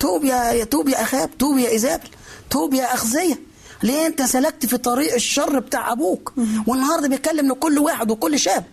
توب 0.00 0.24
يا 0.24 0.52
يا 0.52 0.64
توب 0.64 0.88
يا 0.88 1.02
أخاب 1.02 1.38
توب 1.38 1.58
يا 1.58 1.68
إيزابل 1.70 2.08
توب 2.50 2.74
يا 2.74 2.94
أخزية. 2.94 3.40
ليه؟ 3.82 4.06
أنت 4.06 4.22
سلكت 4.22 4.66
في 4.66 4.76
طريق 4.76 5.14
الشر 5.14 5.58
بتاع 5.58 5.92
أبوك. 5.92 6.32
والنهاردة 6.66 7.08
بيتكلم 7.08 7.52
لكل 7.52 7.78
واحد 7.78 8.10
وكل 8.10 8.38
شاب. 8.38 8.64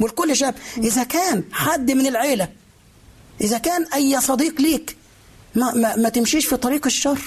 ولكل 0.00 0.36
شاب. 0.36 0.54
إذا 0.78 1.02
كان 1.04 1.44
حد 1.52 1.90
من 1.90 2.06
العيلة 2.06 2.48
إذا 3.40 3.58
كان 3.58 3.84
أي 3.94 4.20
صديق 4.20 4.60
ليك 4.60 4.96
ما, 5.54 5.74
ما, 5.74 5.96
ما 5.96 6.08
تمشيش 6.08 6.46
في 6.46 6.56
طريق 6.56 6.86
الشر 6.86 7.20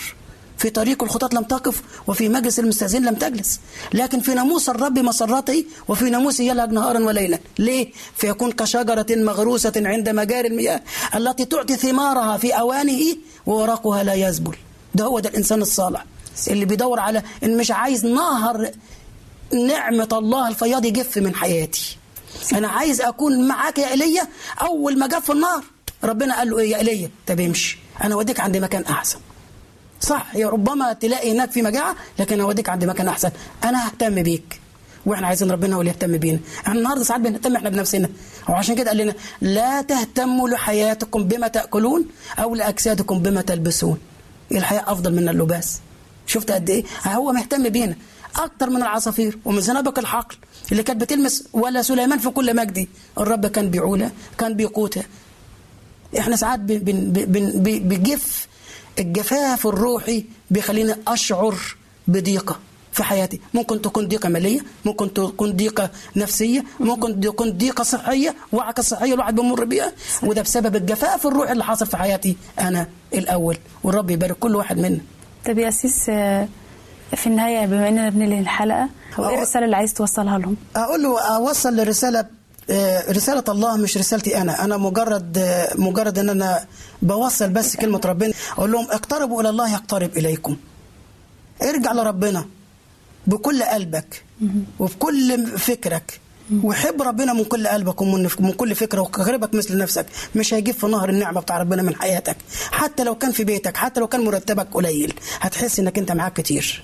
في 0.57 0.69
طريق 0.69 1.03
الخطاة 1.03 1.29
لم 1.37 1.43
تقف 1.43 1.81
وفي 2.07 2.29
مجلس 2.29 2.59
المستاذين 2.59 3.05
لم 3.05 3.15
تجلس. 3.15 3.59
لكن 3.93 4.19
في 4.19 4.33
ناموس 4.33 4.69
الرب 4.69 4.99
مسرته 4.99 5.65
وفي 5.87 6.09
ناموسه 6.09 6.43
يلهج 6.43 6.71
نهارا 6.71 6.99
وليلا. 6.99 7.39
ليه؟ 7.59 7.91
فيكون 8.17 8.51
كشجرة 8.51 9.05
مغروسة 9.09 9.73
عند 9.75 10.09
مجاري 10.09 10.47
المياه 10.47 10.81
التي 11.15 11.45
تعطي 11.45 11.75
ثمارها 11.75 12.37
في 12.37 12.51
أوانه 12.51 13.01
وورقها 13.45 14.03
لا 14.03 14.13
يذبل 14.13 14.55
ده 14.95 15.05
هو 15.05 15.19
ده 15.19 15.29
الإنسان 15.29 15.61
الصالح. 15.61 16.05
اللي 16.47 16.65
بيدور 16.65 16.99
على 16.99 17.23
إن 17.43 17.57
مش 17.57 17.71
عايز 17.71 18.05
نهر 18.05 18.71
نعمة 19.67 20.09
الله 20.11 20.47
الفياض 20.47 20.85
يجف 20.85 21.17
من 21.17 21.35
حياتي. 21.35 21.97
أنا 22.53 22.67
عايز 22.67 23.01
أكون 23.01 23.47
معاك 23.47 23.77
يا 23.77 23.91
إيليا 23.91 24.27
أول 24.61 24.99
ما 24.99 25.07
جف 25.07 25.31
النار. 25.31 25.63
ربنا 26.03 26.37
قال 26.37 26.49
له 26.49 26.59
إيه 26.59 26.71
يا 26.71 26.77
إيليا؟ 26.77 27.09
طب 27.27 27.39
امشي. 27.39 27.77
أنا 28.03 28.15
أوديك 28.15 28.39
عند 28.39 28.57
مكان 28.57 28.83
أحسن. 28.83 29.19
صح 30.01 30.35
يا 30.35 30.49
ربما 30.49 30.93
تلاقي 30.93 31.31
هناك 31.31 31.51
في 31.51 31.61
مجاعة 31.61 31.95
لكن 32.19 32.41
أوديك 32.41 32.69
عند 32.69 32.85
مكان 32.85 33.07
أحسن. 33.07 33.31
أنا 33.63 33.87
ههتم 33.87 34.23
بيك. 34.23 34.59
وإحنا 35.05 35.27
عايزين 35.27 35.51
ربنا 35.51 35.75
هو 35.75 35.81
اللي 35.81 35.91
يهتم 35.91 36.17
بينا. 36.17 36.39
إحنا 36.67 36.79
النهارده 36.79 37.03
ساعات 37.03 37.21
بنهتم 37.21 37.55
إحنا 37.55 37.69
بنفسنا. 37.69 38.09
وعشان 38.49 38.75
كده 38.75 38.87
قال 38.87 38.97
لنا 38.97 39.13
لا 39.41 39.81
تهتموا 39.81 40.49
لحياتكم 40.49 41.23
بما 41.23 41.47
تأكلون 41.47 42.05
أو 42.39 42.55
لأجسادكم 42.55 43.19
بما 43.19 43.41
تلبسون. 43.41 43.97
الحياة 44.51 44.83
أفضل 44.87 45.13
من 45.13 45.29
اللباس؟ 45.29 45.79
شفت 46.27 46.51
قد 46.51 46.69
إيه؟ 46.69 46.83
هو 47.05 47.31
مهتم 47.31 47.69
بينا. 47.69 47.95
أكتر 48.35 48.69
من 48.69 48.77
العصافير 48.77 49.37
ومن 49.45 49.61
زنابق 49.61 49.99
الحقل. 49.99 50.35
اللي 50.71 50.83
كانت 50.83 51.01
بتلمس 51.01 51.43
ولا 51.53 51.81
سليمان 51.81 52.19
في 52.19 52.29
كل 52.29 52.55
مجدي 52.55 52.89
الرب 53.17 53.45
كان 53.45 53.69
بيعولها 53.69 54.11
كان 54.37 54.53
بيقوتها 54.55 55.03
إحنا 56.19 56.35
ساعات 56.35 56.59
بن 56.59 56.79
بن 57.25 57.51
بجف 57.87 58.47
الجفاف 58.99 59.67
الروحي 59.67 60.25
بيخليني 60.51 60.95
أشعر 61.07 61.55
بضيقة 62.07 62.59
في 62.91 63.03
حياتي. 63.03 63.39
ممكن 63.53 63.81
تكون 63.81 64.07
ضيقة 64.07 64.29
مالية 64.29 64.59
ممكن 64.85 65.13
تكون 65.13 65.51
ضيقة 65.51 65.89
نفسية 66.15 66.63
ممكن 66.79 67.19
تكون 67.21 67.51
ضيقة 67.51 67.83
صحية 67.83 68.35
وعكة 68.51 68.83
صحية 68.83 69.13
الواحد 69.13 69.35
بيمر 69.35 69.63
بيها. 69.65 69.91
وده 70.23 70.41
بسبب 70.41 70.75
الجفاف 70.75 71.27
الروحي 71.27 71.51
اللي 71.51 71.63
حاصل 71.63 71.85
في 71.85 71.97
حياتي 71.97 72.35
أنا 72.59 72.87
الأول. 73.13 73.57
والرب 73.83 74.09
يبارك 74.11 74.35
كل 74.39 74.55
واحد 74.55 74.77
منا. 74.77 74.99
طب 75.45 75.57
يا 75.57 75.67
أسيس 75.69 76.09
آه، 76.09 76.47
في 77.15 77.27
النهاية 77.27 77.65
بما 77.65 77.87
إننا 77.89 78.09
بننهي 78.09 78.39
الحلقة 78.39 78.89
هو- 79.15 79.23
وإيه 79.25 79.35
الرسالة 79.37 79.65
اللي 79.65 79.75
عايز 79.75 79.93
توصلها 79.93 80.37
لهم؟ 80.37 80.55
أقول 80.75 81.03
له 81.03 81.21
أوصل 81.21 81.75
لرسالة 81.75 82.25
آه، 82.69 83.11
رسالة 83.11 83.43
الله 83.49 83.77
مش 83.77 83.97
رسالتي 83.97 84.37
أنا. 84.41 84.63
أنا 84.65 84.77
مجرد 84.77 85.37
آه، 85.37 85.69
مجرد 85.75 86.19
إن 86.19 86.29
أنا 86.29 86.65
بوصل 87.01 87.49
بس 87.49 87.75
كلمة 87.75 88.01
ربنا 88.05 88.33
أقول 88.57 88.71
لهم 88.71 88.85
اقتربوا 88.91 89.41
إلى 89.41 89.49
الله 89.49 89.73
يقترب 89.73 90.17
إليكم. 90.17 90.57
ارجع 91.61 91.91
لربنا 91.91 92.45
بكل 93.27 93.63
قلبك 93.63 94.23
وبكل 94.79 95.47
فكرك. 95.57 96.19
وحب 96.63 97.01
ربنا 97.01 97.33
من 97.33 97.43
كل 97.43 97.67
قلبك 97.67 98.01
ومن 98.01 98.29
من 98.39 98.51
كل 98.51 98.75
فكرة 98.75 99.01
وقربك 99.01 99.53
مثل 99.55 99.77
نفسك. 99.77 100.05
مش 100.35 100.53
هيجيب 100.53 100.75
في 100.75 100.87
نهر 100.87 101.09
النعمة 101.09 101.41
بتاع 101.41 101.57
ربنا 101.57 101.81
من 101.81 101.95
حياتك. 101.95 102.37
حتى 102.71 103.03
لو 103.03 103.15
كان 103.15 103.31
في 103.31 103.43
بيتك 103.43 103.77
حتى 103.77 103.99
لو 103.99 104.07
كان 104.07 104.21
مرتبك 104.25 104.67
قليل 104.71 105.13
هتحس 105.39 105.79
إنك 105.79 105.97
أنت 105.97 106.11
معاك 106.11 106.33
كتير. 106.33 106.83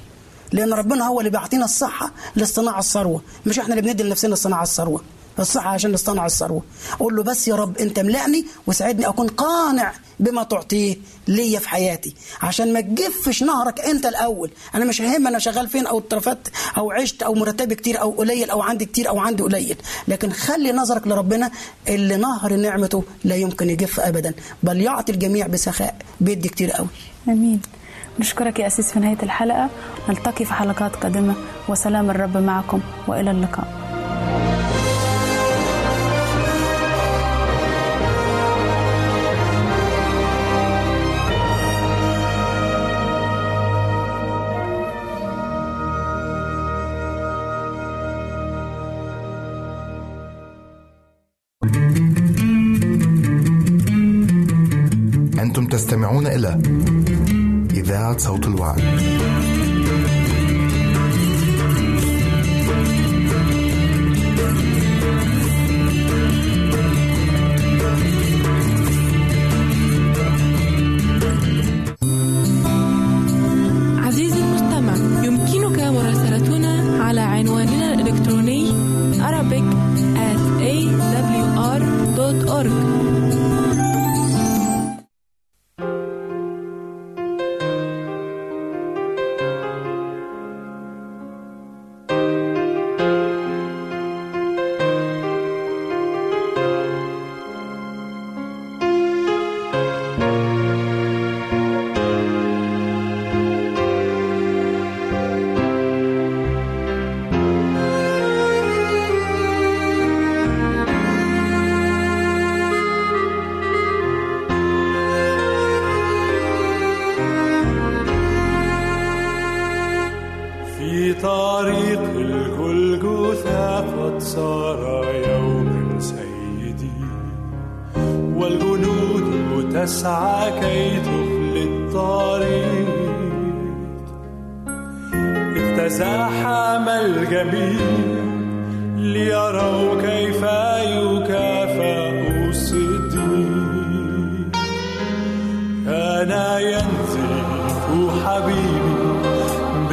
لأن 0.51 0.73
ربنا 0.73 1.07
هو 1.07 1.19
اللي 1.19 1.29
بيعطينا 1.29 1.65
الصحة 1.65 2.11
لاصطناع 2.35 2.79
الثروة. 2.79 3.21
مش 3.45 3.59
إحنا 3.59 3.75
اللي 3.75 3.89
بندي 3.89 4.03
لنفسنا 4.03 4.35
صناعة 4.35 4.63
الثروة. 4.63 5.01
الصحة 5.39 5.69
عشان 5.69 5.91
نصطنع 5.91 6.25
الثروة. 6.25 6.63
أقول 6.93 7.15
له 7.15 7.23
بس 7.23 7.47
يا 7.47 7.55
رب 7.55 7.77
أنت 7.77 7.99
ملعني 7.99 8.45
وساعدني 8.67 9.07
أكون 9.07 9.27
قانع 9.27 9.93
بما 10.19 10.43
تعطيه 10.43 10.97
ليا 11.27 11.59
في 11.59 11.69
حياتي. 11.69 12.15
عشان 12.41 12.73
ما 12.73 12.81
تجفش 12.81 13.43
نهرك 13.43 13.79
أنت 13.79 14.05
الأول. 14.05 14.51
أنا 14.75 14.85
مش 14.85 15.01
ههم 15.01 15.27
أنا 15.27 15.39
شغال 15.39 15.67
فين 15.67 15.87
أو 15.87 15.99
اترفدت 15.99 16.51
أو 16.77 16.91
عشت 16.91 17.23
أو 17.23 17.33
مرتبي 17.33 17.75
كتير 17.75 18.01
أو 18.01 18.11
قليل 18.11 18.49
أو 18.49 18.61
عندي 18.61 18.85
كتير 18.85 19.09
أو 19.09 19.19
عندي 19.19 19.43
قليل. 19.43 19.77
لكن 20.07 20.31
خلي 20.31 20.71
نظرك 20.71 21.07
لربنا 21.07 21.51
اللي 21.87 22.17
نهر 22.17 22.55
نعمته 22.55 23.03
لا 23.23 23.35
يمكن 23.35 23.69
يجف 23.69 23.99
أبدا. 23.99 24.33
بل 24.63 24.81
يعطي 24.81 25.11
الجميع 25.11 25.47
بسخاء. 25.47 25.95
بيدي 26.21 26.49
كتير 26.49 26.71
قوي. 26.71 26.87
آمين. 27.27 27.61
نشكرك 28.19 28.59
يا 28.59 28.67
أسيس 28.67 28.91
في 28.91 28.99
نهاية 28.99 29.17
الحلقة. 29.23 29.69
نلتقي 30.09 30.45
في 30.45 30.53
حلقات 30.53 30.95
قادمة. 30.95 31.33
وسلام 31.69 32.09
الرب 32.09 32.37
معكم 32.37 32.81
وإلى 33.07 33.31
اللقاء. 33.31 33.79
أنتم 55.39 55.65
تستمعون 55.65 56.27
إلى 56.27 56.61
صوت 58.17 58.47
الوعد 58.47 58.81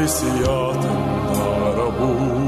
присвятим 0.07 0.95
на 1.35 1.75
рабу. 1.75 2.46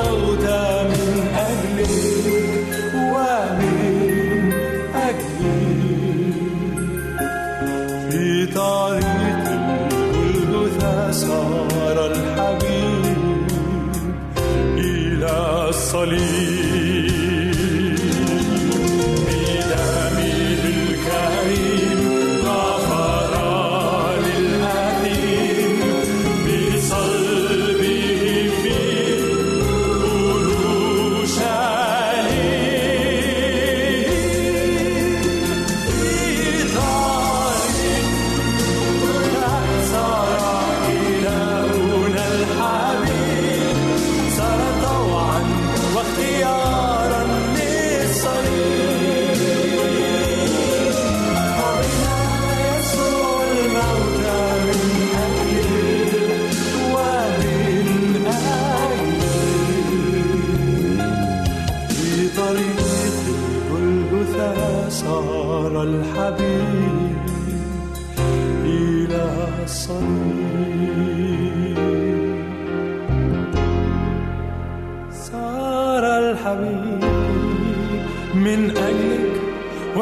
الموتى 0.00 0.84
من 0.90 1.34
أجله 1.36 2.15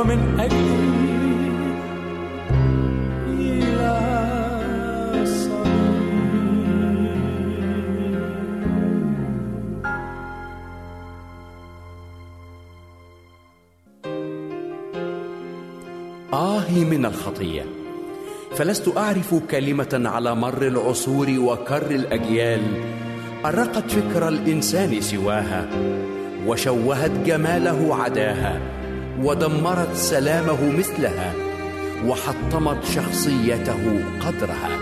ومن 0.04 0.40
أجلي 0.40 0.84
آهي 16.34 16.84
من 16.84 17.06
الخطية. 17.06 17.62
فلست 18.56 18.96
أعرف 18.96 19.34
كلمة 19.34 20.02
على 20.04 20.34
مر 20.34 20.66
العصور 20.66 21.26
وكر 21.38 21.90
الأجيال. 21.90 22.62
أرقت 23.44 23.90
فكر 23.90 24.28
الإنسان 24.28 25.00
سواها 25.00 25.68
وشوهت 26.46 27.10
جماله 27.26 27.94
عداها. 27.94 28.83
ودمرت 29.22 29.94
سلامه 29.94 30.78
مثلها 30.78 31.32
وحطمت 32.06 32.84
شخصيته 32.84 34.04
قدرها. 34.20 34.78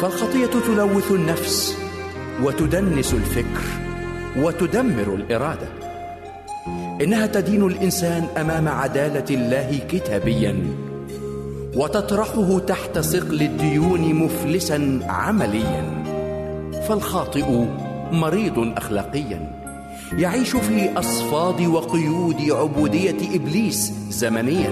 فالخطية 0.00 0.46
تلوث 0.46 1.12
النفس 1.12 1.78
وتدنس 2.42 3.14
الفكر 3.14 3.64
وتدمر 4.36 5.14
الإرادة. 5.14 5.68
إنها 7.02 7.26
تدين 7.26 7.66
الإنسان 7.66 8.26
أمام 8.36 8.68
عدالة 8.68 9.24
الله 9.30 9.78
كتابيا 9.88 10.56
وتطرحه 11.76 12.58
تحت 12.58 12.98
ثقل 12.98 13.42
الديون 13.42 14.14
مفلسا 14.14 15.00
عمليا. 15.08 15.84
فالخاطئ 16.88 17.64
مريض 18.12 18.72
أخلاقيا. 18.76 19.55
يعيش 20.12 20.56
في 20.56 20.98
أصفاد 20.98 21.60
وقيود 21.60 22.50
عبودية 22.50 23.36
إبليس 23.36 23.92
زمنيا 24.10 24.70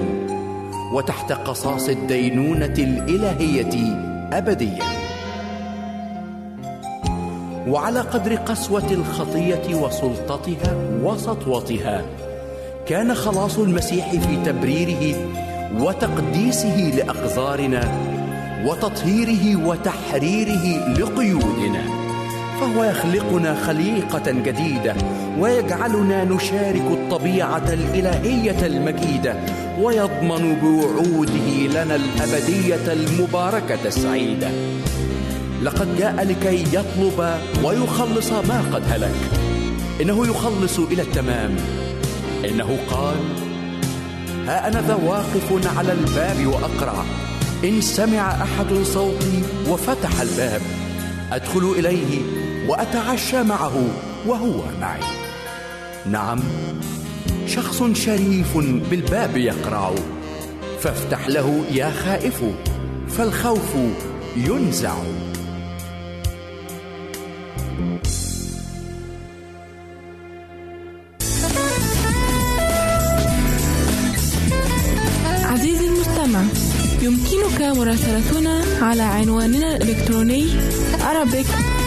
وتحت 0.93 1.33
قصاص 1.33 1.89
الدينونة 1.89 2.75
الإلهية 2.79 3.97
أبديا. 4.33 4.85
وعلى 7.69 8.01
قدر 8.01 8.35
قسوة 8.35 8.91
الخطية 8.91 9.75
وسلطتها 9.75 10.77
وسطوتها 11.03 12.05
كان 12.87 13.15
خلاص 13.15 13.59
المسيح 13.59 14.11
في 14.11 14.37
تبريره 14.45 15.17
وتقديسه 15.81 16.93
لأقذارنا 16.97 17.93
وتطهيره 18.67 19.67
وتحريره 19.67 20.89
لقيودنا. 20.99 21.94
فهو 22.65 22.85
يخلقنا 22.85 23.55
خليقة 23.67 24.31
جديدة 24.31 24.95
ويجعلنا 25.39 26.25
نشارك 26.25 26.85
الطبيعة 26.91 27.73
الإلهية 27.73 28.67
المجيدة 28.67 29.37
ويضمن 29.81 30.57
بوعوده 30.63 31.67
لنا 31.67 31.95
الأبدية 31.95 32.93
المباركة 32.93 33.79
السعيدة. 33.87 34.51
لقد 35.63 35.99
جاء 35.99 36.25
لكي 36.25 36.65
يطلب 36.77 37.39
ويخلص 37.65 38.31
ما 38.31 38.65
قد 38.73 38.83
هلك. 38.89 39.15
إنه 40.01 40.27
يخلص 40.27 40.79
إلى 40.79 41.03
التمام. 41.03 41.57
إنه 42.45 42.79
قال 42.91 43.17
ها 44.47 44.69
أنا 44.69 44.81
ذا 44.81 44.95
واقف 44.95 45.77
على 45.79 45.93
الباب 45.93 46.47
وأقرع. 46.47 47.05
إن 47.65 47.81
سمع 47.81 48.43
أحد 48.43 48.75
صوتي 48.83 49.43
وفتح 49.69 50.21
الباب. 50.21 50.61
أدخل 51.33 51.75
إليه 51.79 52.44
وأتعشى 52.69 53.43
معه 53.43 53.89
وهو 54.27 54.63
معي. 54.81 55.01
نعم 56.07 56.41
شخص 57.47 57.83
شريف 57.83 58.57
بالباب 58.91 59.37
يقرع. 59.37 59.95
فافتح 60.81 61.29
له 61.29 61.65
يا 61.73 61.91
خائف 61.91 62.45
فالخوف 63.09 63.75
ينزع. 64.37 64.95
عزيزي 75.45 75.87
المستمع 75.87 76.43
يمكنك 77.03 77.61
مراسلتنا 77.61 78.65
على 78.83 79.03
عنواننا 79.03 79.77
الإلكتروني 79.77 80.47
Arabic. 81.01 81.84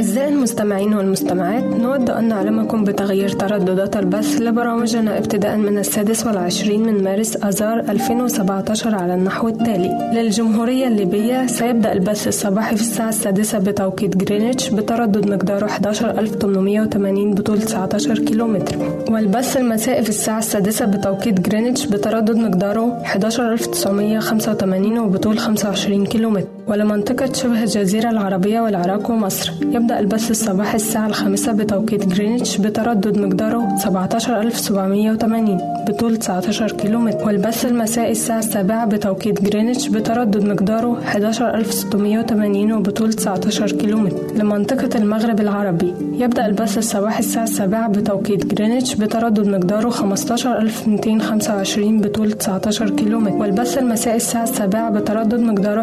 أعزائي 0.00 0.28
المستمعين 0.28 0.94
والمستمعات 0.94 1.64
نود 1.64 2.10
أن 2.10 2.28
نعلمكم 2.28 2.84
بتغيير 2.84 3.28
ترددات 3.28 3.96
البث 3.96 4.40
لبرامجنا 4.40 5.18
ابتداء 5.18 5.56
من 5.56 5.78
السادس 5.78 6.26
والعشرين 6.26 6.82
من 6.82 7.04
مارس 7.04 7.36
آذار 7.36 7.80
2017 7.80 8.94
على 8.94 9.14
النحو 9.14 9.48
التالي. 9.48 10.10
للجمهورية 10.14 10.86
الليبية 10.88 11.46
سيبدأ 11.46 11.92
البث 11.92 12.28
الصباحي 12.28 12.76
في 12.76 12.82
الساعة 12.82 13.08
السادسة 13.08 13.58
بتوقيت 13.58 14.16
جرينتش 14.16 14.70
بتردد 14.70 15.30
مقداره 15.30 15.66
11880 15.66 17.34
بطول 17.34 17.62
19 17.62 18.18
كيلومتر. 18.18 18.76
والبث 19.10 19.56
المسائي 19.56 20.02
في 20.02 20.08
الساعة 20.08 20.38
السادسة 20.38 20.84
بتوقيت 20.86 21.40
جرينتش 21.40 21.86
بتردد 21.86 22.36
مقداره 22.36 23.02
11985 23.04 24.98
وبطول 24.98 25.38
25 25.38 26.06
كيلومتر. 26.06 26.59
ولمنطقة 26.70 27.32
شبه 27.32 27.62
الجزيرة 27.62 28.10
العربية 28.10 28.60
والعراق 28.60 29.10
ومصر. 29.10 29.52
يبدأ 29.62 30.00
البث 30.00 30.30
الصباحي 30.30 30.76
الساعة 30.76 31.06
الخامسة 31.06 31.52
بتوقيت 31.52 32.08
جرينتش 32.08 32.58
بتردد 32.58 33.18
مقداره 33.18 33.76
17780 33.76 35.58
بطول 35.88 36.16
19 36.16 36.72
كيلومتر. 36.72 37.26
والبث 37.26 37.66
المسائي 37.66 38.10
الساعة 38.10 38.38
السابعة 38.38 38.86
بتوقيت 38.86 39.42
جرينتش 39.42 39.88
بتردد 39.88 40.44
مقداره 40.44 40.98
11680 40.98 42.72
وبطول 42.72 43.12
19 43.12 43.72
كيلومتر. 43.72 44.16
لمنطقة 44.36 44.98
المغرب 44.98 45.40
العربي. 45.40 45.94
يبدأ 46.18 46.46
البث 46.46 46.78
الصباحي 46.78 47.18
الساعة 47.18 47.44
السابعة 47.44 47.88
بتوقيت 47.88 48.54
جرينتش 48.54 48.94
بتردد 48.94 49.48
مقداره 49.48 49.90
15225 49.90 52.00
بطول 52.00 52.32
19 52.32 52.90
كيلومتر. 52.90 53.36
والبث 53.36 53.78
المسائي 53.78 54.16
الساعة 54.16 54.42
السابعة 54.42 54.90
بتردد 54.90 55.40
مقداره 55.40 55.80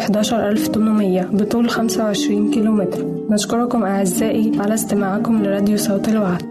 11800 0.78 1.26
بطول 1.26 1.70
25 1.70 2.52
كيلومتر. 2.52 3.28
نشكركم 3.30 3.84
أعزائي 3.84 4.60
على 4.60 4.74
استماعكم 4.74 5.44
لراديو 5.44 5.78
صوت 5.78 6.10
الوعد. 6.10 6.44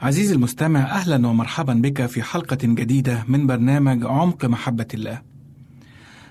عزيزي 0.00 0.34
المستمع 0.34 0.80
أهلا 0.80 1.26
ومرحبا 1.26 1.74
بك 1.74 2.06
في 2.06 2.22
حلقة 2.22 2.58
جديدة 2.62 3.24
من 3.28 3.46
برنامج 3.46 4.04
عمق 4.06 4.44
محبة 4.44 4.86
الله. 4.94 5.22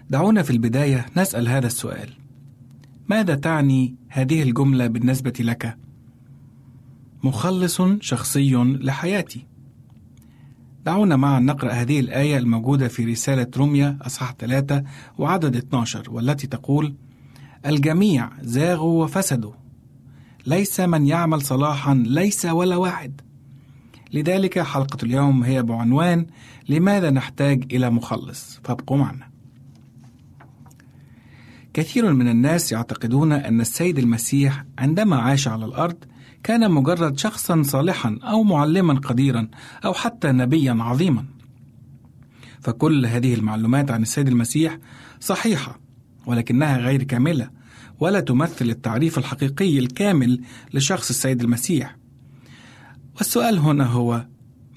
دعونا 0.10 0.44
في 0.44 0.52
البداية 0.52 1.06
نسأل 1.18 1.48
هذا 1.48 1.68
السؤال. 1.68 2.10
ماذا 3.08 3.36
تعني 3.36 3.96
هذه 4.10 4.44
الجملة 4.44 4.88
بالنسبة 4.88 5.34
لك؟ 5.40 5.78
مخلص 7.24 7.82
شخصي 8.02 8.56
لحياتي. 8.56 9.47
دعونا 10.88 11.16
معا 11.16 11.40
نقرأ 11.40 11.72
هذه 11.72 12.00
الآية 12.00 12.38
الموجودة 12.38 12.88
في 12.88 13.06
رسالة 13.06 13.48
روميا 13.58 13.98
أصحاح 14.02 14.34
3 14.40 14.84
وعدد 15.18 15.56
12 15.56 16.12
والتي 16.12 16.48
تقول 16.48 16.96
الجميع 17.66 18.30
زاغوا 18.42 19.04
وفسدوا. 19.04 19.52
ليس 20.46 20.80
من 20.80 21.08
يعمل 21.08 21.42
صلاحا 21.42 21.94
ليس 21.94 22.46
ولا 22.46 22.76
واحد. 22.76 23.22
لذلك 24.14 24.60
حلقة 24.60 24.98
اليوم 25.04 25.44
هي 25.44 25.64
بعنوان 25.64 26.26
لماذا 26.70 27.10
نحتاج 27.10 27.74
إلى 27.74 27.90
مخلص؟ 27.90 28.60
فابقوا 28.64 28.98
معنا. 28.98 29.30
كثير 31.74 32.14
من 32.14 32.28
الناس 32.28 32.72
يعتقدون 32.72 33.32
أن 33.32 33.62
السيد 33.62 33.98
المسيح 33.98 34.66
عندما 34.80 35.16
عاش 35.16 35.48
على 35.48 35.66
الأرض 35.66 35.98
كان 36.48 36.72
مجرد 36.72 37.18
شخصا 37.18 37.64
صالحا 37.64 38.20
أو 38.24 38.44
معلما 38.44 38.94
قديرا 38.94 39.48
أو 39.86 39.94
حتى 39.94 40.32
نبيا 40.32 40.78
عظيما. 40.80 41.26
فكل 42.62 43.06
هذه 43.06 43.34
المعلومات 43.34 43.92
عن 43.92 44.02
السيد 44.02 44.28
المسيح 44.28 44.78
صحيحة 45.20 45.80
ولكنها 46.26 46.78
غير 46.78 47.04
كاملة 47.04 47.50
ولا 48.00 48.20
تمثل 48.20 48.70
التعريف 48.70 49.18
الحقيقي 49.18 49.80
الكامل 49.80 50.42
لشخص 50.74 51.10
السيد 51.10 51.42
المسيح. 51.42 51.98
والسؤال 53.18 53.58
هنا 53.58 53.86
هو 53.86 54.26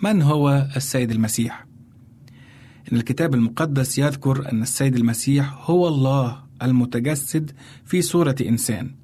من 0.03 0.23
هو 0.23 0.69
السيد 0.77 1.11
المسيح؟ 1.11 1.67
إن 2.93 2.97
الكتاب 2.97 3.35
المقدس 3.35 3.99
يذكر 3.99 4.53
أن 4.53 4.63
السيد 4.63 4.97
المسيح 4.97 5.71
هو 5.71 5.89
الله 5.89 6.43
المتجسد 6.63 7.51
في 7.85 8.03
صورة 8.03 8.37
إنسان. 8.41 9.00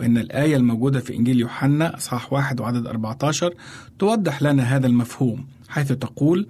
وإن 0.00 0.18
الآية 0.18 0.56
الموجودة 0.56 1.00
في 1.00 1.16
إنجيل 1.16 1.40
يوحنا 1.40 1.96
أصحاح 1.96 2.32
واحد 2.32 2.60
وعدد 2.60 2.86
14 2.86 3.54
توضح 3.98 4.42
لنا 4.42 4.62
هذا 4.62 4.86
المفهوم 4.86 5.46
حيث 5.68 5.92
تقول 5.92 6.48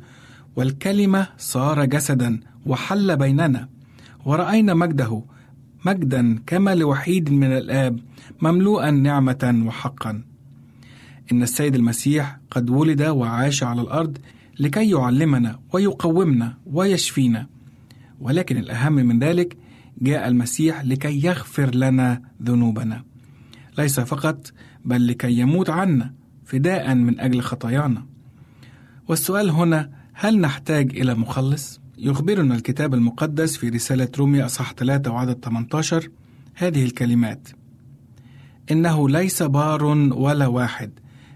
والكلمة 0.57 1.27
صار 1.39 1.85
جسدا 1.85 2.41
وحل 2.67 3.17
بيننا 3.17 3.69
ورأينا 4.25 4.75
مجده 4.75 5.23
مجدا 5.85 6.39
كما 6.47 6.75
لوحيد 6.75 7.31
من 7.33 7.53
الآب 7.53 8.01
مملوءا 8.43 8.91
نعمة 8.91 9.63
وحقا. 9.67 10.23
إن 11.33 11.43
السيد 11.43 11.75
المسيح 11.75 12.39
قد 12.51 12.71
ولد 12.71 13.03
وعاش 13.03 13.63
على 13.63 13.81
الأرض 13.81 14.19
لكي 14.61 14.91
يعلمنا 14.91 15.61
ويقومنا 15.73 16.59
ويشفينا. 16.67 17.47
ولكن 18.21 18.57
الأهم 18.57 18.93
من 18.93 19.19
ذلك 19.19 19.57
جاء 20.03 20.29
المسيح 20.29 20.85
لكي 20.85 21.25
يغفر 21.25 21.75
لنا 21.75 22.23
ذنوبنا. 22.43 23.10
ليس 23.81 24.01
فقط 24.01 24.53
بل 24.85 25.07
لكي 25.07 25.33
يموت 25.33 25.71
عنا 25.71 26.15
فداء 26.45 26.95
من 26.95 27.21
أجل 27.21 27.41
خطايانا. 27.41 28.07
والسؤال 29.09 29.51
هنا 29.51 29.91
هل 30.13 30.41
نحتاج 30.41 30.97
إلى 30.99 31.15
مخلص؟ 31.15 31.81
يخبرنا 31.99 32.55
الكتاب 32.55 32.95
المقدس 32.95 33.57
في 33.57 33.69
رسالة 33.69 34.09
روميا 34.19 34.47
أصح 34.47 34.73
3 34.73 35.11
وعدد 35.11 35.45
18 35.45 36.09
هذه 36.55 36.85
الكلمات. 36.85 37.49
إنه 38.71 39.09
ليس 39.09 39.43
بار 39.43 39.85
ولا 39.85 40.47
واحد. 40.47 40.91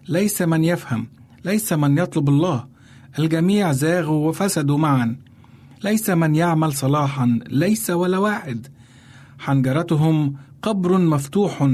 ليس 0.08 0.42
من 0.42 0.64
يفهم. 0.64 1.06
ليس 1.44 1.72
من 1.72 1.98
يطلب 1.98 2.28
الله. 2.28 2.66
الجميع 3.18 3.72
زاغوا 3.72 4.28
وفسدوا 4.28 4.78
معا. 4.78 5.16
ليس 5.84 6.10
من 6.10 6.34
يعمل 6.34 6.72
صلاحا. 6.72 7.38
ليس 7.46 7.90
ولا 7.90 8.18
واحد. 8.18 8.66
حنجرتهم 9.38 10.36
قبر 10.62 10.98
مفتوح 10.98 11.70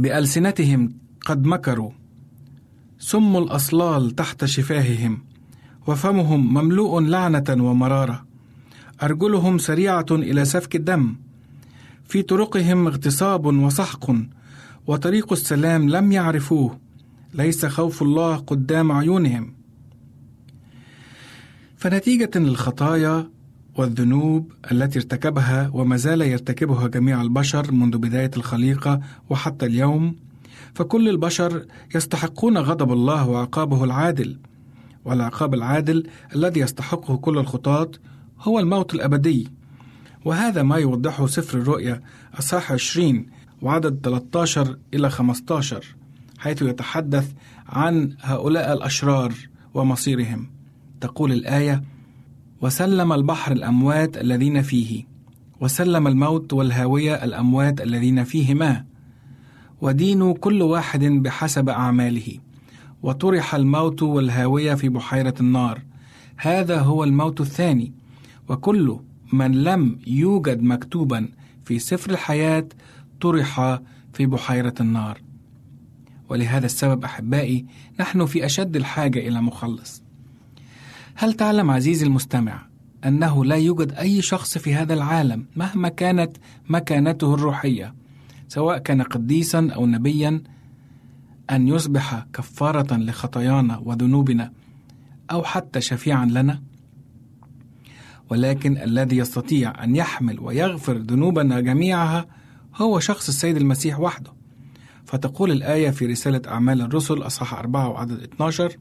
بألسنتهم 0.00 0.92
قد 1.26 1.44
مكروا. 1.44 1.90
سم 2.98 3.36
الأصلال 3.36 4.10
تحت 4.10 4.44
شفاههم. 4.44 5.22
وفمهم 5.86 6.54
مملوء 6.54 7.00
لعنة 7.00 7.44
ومرارة. 7.48 8.24
أرجلهم 9.02 9.58
سريعة 9.58 10.06
إلى 10.10 10.44
سفك 10.44 10.76
الدم. 10.76 11.16
في 12.04 12.22
طرقهم 12.22 12.86
اغتصاب 12.86 13.46
وسحق 13.46 14.10
وطريق 14.86 15.32
السلام 15.32 15.88
لم 15.88 16.12
يعرفوه. 16.12 16.78
ليس 17.34 17.66
خوف 17.66 18.02
الله 18.02 18.36
قدام 18.36 18.92
عيونهم. 18.92 19.54
فنتيجة 21.76 22.30
الخطايا 22.36 23.30
والذنوب 23.80 24.52
التي 24.72 24.98
ارتكبها 24.98 25.70
وما 25.72 25.96
زال 25.96 26.22
يرتكبها 26.22 26.88
جميع 26.88 27.22
البشر 27.22 27.72
منذ 27.72 27.98
بداية 27.98 28.30
الخليقة 28.36 29.00
وحتى 29.30 29.66
اليوم 29.66 30.16
فكل 30.74 31.08
البشر 31.08 31.66
يستحقون 31.94 32.58
غضب 32.58 32.92
الله 32.92 33.28
وعقابه 33.28 33.84
العادل. 33.84 34.38
والعقاب 35.04 35.54
العادل 35.54 36.06
الذي 36.34 36.60
يستحقه 36.60 37.16
كل 37.16 37.38
الخطاة 37.38 37.90
هو 38.40 38.58
الموت 38.58 38.94
الأبدي. 38.94 39.48
وهذا 40.24 40.62
ما 40.62 40.76
يوضحه 40.76 41.26
سفر 41.26 41.58
الرؤيا 41.58 42.00
أصحاح 42.38 42.72
20 42.72 43.26
وعدد 43.62 44.00
13 44.02 44.78
إلى 44.94 45.10
15 45.10 45.96
حيث 46.38 46.62
يتحدث 46.62 47.32
عن 47.68 48.16
هؤلاء 48.20 48.72
الأشرار 48.72 49.34
ومصيرهم. 49.74 50.50
تقول 51.00 51.32
الآية 51.32 51.82
وسلم 52.62 53.12
البحر 53.12 53.52
الأموات 53.52 54.18
الذين 54.18 54.62
فيه 54.62 55.04
وسلم 55.60 56.06
الموت 56.06 56.52
والهاوية 56.52 57.24
الأموات 57.24 57.80
الذين 57.80 58.24
فيهما 58.24 58.84
ودينوا 59.80 60.34
كل 60.34 60.62
واحد 60.62 61.04
بحسب 61.04 61.68
أعماله 61.68 62.38
وطرح 63.02 63.54
الموت 63.54 64.02
والهاوية 64.02 64.74
في 64.74 64.88
بحيرة 64.88 65.34
النار. 65.40 65.82
هذا 66.36 66.80
هو 66.80 67.04
الموت 67.04 67.40
الثاني 67.40 67.92
وكل 68.48 68.98
من 69.32 69.52
لم 69.64 69.98
يوجد 70.06 70.62
مكتوبا 70.62 71.28
في 71.64 71.78
سفر 71.78 72.10
الحياة 72.10 72.68
طرح 73.20 73.80
في 74.12 74.26
بحيرة 74.26 74.74
النار. 74.80 75.20
ولهذا 76.28 76.66
السبب 76.66 77.04
أحبائي 77.04 77.66
نحن 78.00 78.26
في 78.26 78.44
أشد 78.44 78.76
الحاجة 78.76 79.18
إلى 79.18 79.42
مخلص. 79.42 79.99
هل 81.22 81.32
تعلم 81.32 81.70
عزيزي 81.70 82.06
المستمع 82.06 82.66
أنه 83.04 83.44
لا 83.44 83.56
يوجد 83.56 83.92
أي 83.92 84.22
شخص 84.22 84.58
في 84.58 84.74
هذا 84.74 84.94
العالم 84.94 85.46
مهما 85.56 85.88
كانت 85.88 86.36
مكانته 86.68 87.34
الروحية 87.34 87.94
سواء 88.48 88.78
كان 88.78 89.02
قديسا 89.02 89.68
أو 89.74 89.86
نبيا 89.86 90.42
أن 91.50 91.68
يصبح 91.68 92.26
كفارة 92.32 92.96
لخطايانا 92.96 93.78
وذنوبنا 93.84 94.52
أو 95.30 95.42
حتى 95.42 95.80
شفيعا 95.80 96.26
لنا؟ 96.26 96.62
ولكن 98.30 98.76
الذي 98.76 99.16
يستطيع 99.16 99.84
أن 99.84 99.96
يحمل 99.96 100.40
ويغفر 100.40 100.96
ذنوبنا 100.96 101.60
جميعها 101.60 102.26
هو 102.76 103.00
شخص 103.00 103.28
السيد 103.28 103.56
المسيح 103.56 104.00
وحده. 104.00 104.32
فتقول 105.04 105.50
الآية 105.50 105.90
في 105.90 106.06
رسالة 106.06 106.42
أعمال 106.48 106.80
الرسل 106.80 107.22
أصحاح 107.22 107.54
4 107.54 107.88
وعدد 107.88 108.22
12 108.22 108.76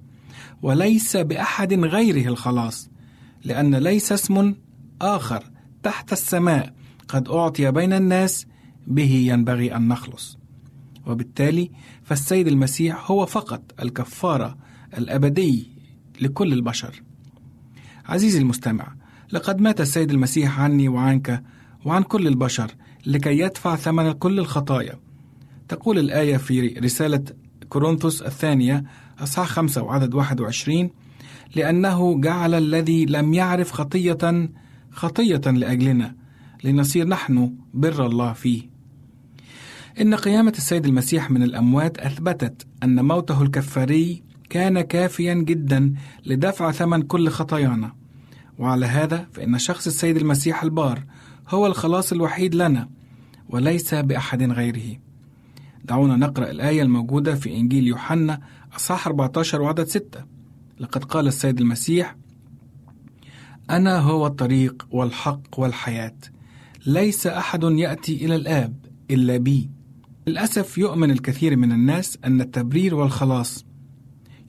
وليس 0.62 1.18
بأحد 1.18 1.74
غيره 1.74 2.28
الخلاص 2.28 2.90
لأن 3.44 3.76
ليس 3.76 4.12
اسم 4.12 4.56
آخر 5.02 5.44
تحت 5.84 6.14
السماء 6.14 6.74
قد 7.08 7.30
أعطي 7.30 7.72
بين 7.72 7.94
الناس 7.94 8.46
به 8.88 9.12
ينبغي 9.12 9.76
أن 9.76 9.88
نخلص. 9.88 10.38
وبالتالي 11.06 11.72
فالسيد 12.04 12.48
المسيح 12.48 13.12
هو 13.12 13.26
فقط 13.26 13.62
الكفارة 13.82 14.58
الأبدي 14.98 15.72
لكل 16.22 16.54
البشر. 16.54 17.04
عزيزي 18.06 18.40
المستمع 18.40 18.96
لقد 19.32 19.62
مات 19.62 19.82
السيد 19.82 20.12
المسيح 20.12 20.60
عني 20.60 20.88
وعنك 20.88 21.44
وعن 21.86 22.04
كل 22.04 22.28
البشر 22.28 22.72
لكي 23.06 23.40
يدفع 23.40 23.76
ثمن 23.76 24.12
كل 24.12 24.40
الخطايا. 24.40 25.00
تقول 25.68 26.00
الآية 26.00 26.38
في 26.38 26.68
رسالة 26.68 27.24
كورنثوس 27.70 28.22
الثانية 28.22 28.84
أصحاح 29.24 29.48
خمسة 29.48 29.82
وعدد 29.82 30.14
21 30.14 30.90
لأنه 31.56 32.22
جعل 32.22 32.54
الذي 32.54 33.06
لم 33.06 33.34
يعرف 33.34 33.72
خطية 33.72 34.50
خطية 34.92 35.42
لأجلنا 35.52 36.16
لنصير 36.64 37.08
نحن 37.08 37.54
بر 37.74 38.06
الله 38.06 38.34
فيه. 38.34 38.70
إن 40.02 40.16
قيامة 40.16 40.54
السيد 40.58 40.86
المسيح 40.86 41.32
من 41.32 41.44
الأموات 41.44 41.98
أثبتت 41.98 42.68
أن 42.84 43.06
موته 43.06 43.42
الكفاري 43.42 44.24
كان 44.50 44.82
كافيا 44.82 45.34
جدا 45.34 45.94
لدفع 46.26 46.72
ثمن 46.72 47.02
كل 47.02 47.30
خطايانا. 47.30 47.96
وعلى 48.60 48.86
هذا 48.86 49.28
فإن 49.34 49.58
شخص 49.58 49.88
السيد 49.88 50.18
المسيح 50.18 50.64
البار 50.64 51.04
هو 51.50 51.68
الخلاص 51.68 52.12
الوحيد 52.12 52.56
لنا 52.56 52.90
وليس 53.50 53.96
بأحد 53.96 54.44
غيره. 54.44 55.00
دعونا 55.86 56.16
نقرأ 56.16 56.52
الآية 56.52 56.82
الموجودة 56.82 57.36
في 57.36 57.56
إنجيل 57.56 57.88
يوحنا 57.88 58.42
أصحاح 58.76 59.08
14 59.08 59.62
وعدد 59.62 59.88
6 59.88 60.26
لقد 60.80 61.04
قال 61.04 61.28
السيد 61.28 61.62
المسيح 61.62 62.16
أنا 63.70 64.00
هو 64.00 64.28
الطريق 64.28 64.88
والحق 64.92 65.60
والحياة. 65.60 66.16
ليس 66.86 67.28
أحد 67.28 67.64
يأتي 67.64 68.26
إلى 68.26 68.36
الآب 68.36 68.86
إلا 69.12 69.38
بي. 69.38 69.70
للأسف 70.28 70.78
يؤمن 70.78 71.12
الكثير 71.12 71.56
من 71.56 71.72
الناس 71.72 72.18
أن 72.26 72.42
التبرير 72.42 72.96
والخلاص 72.96 73.66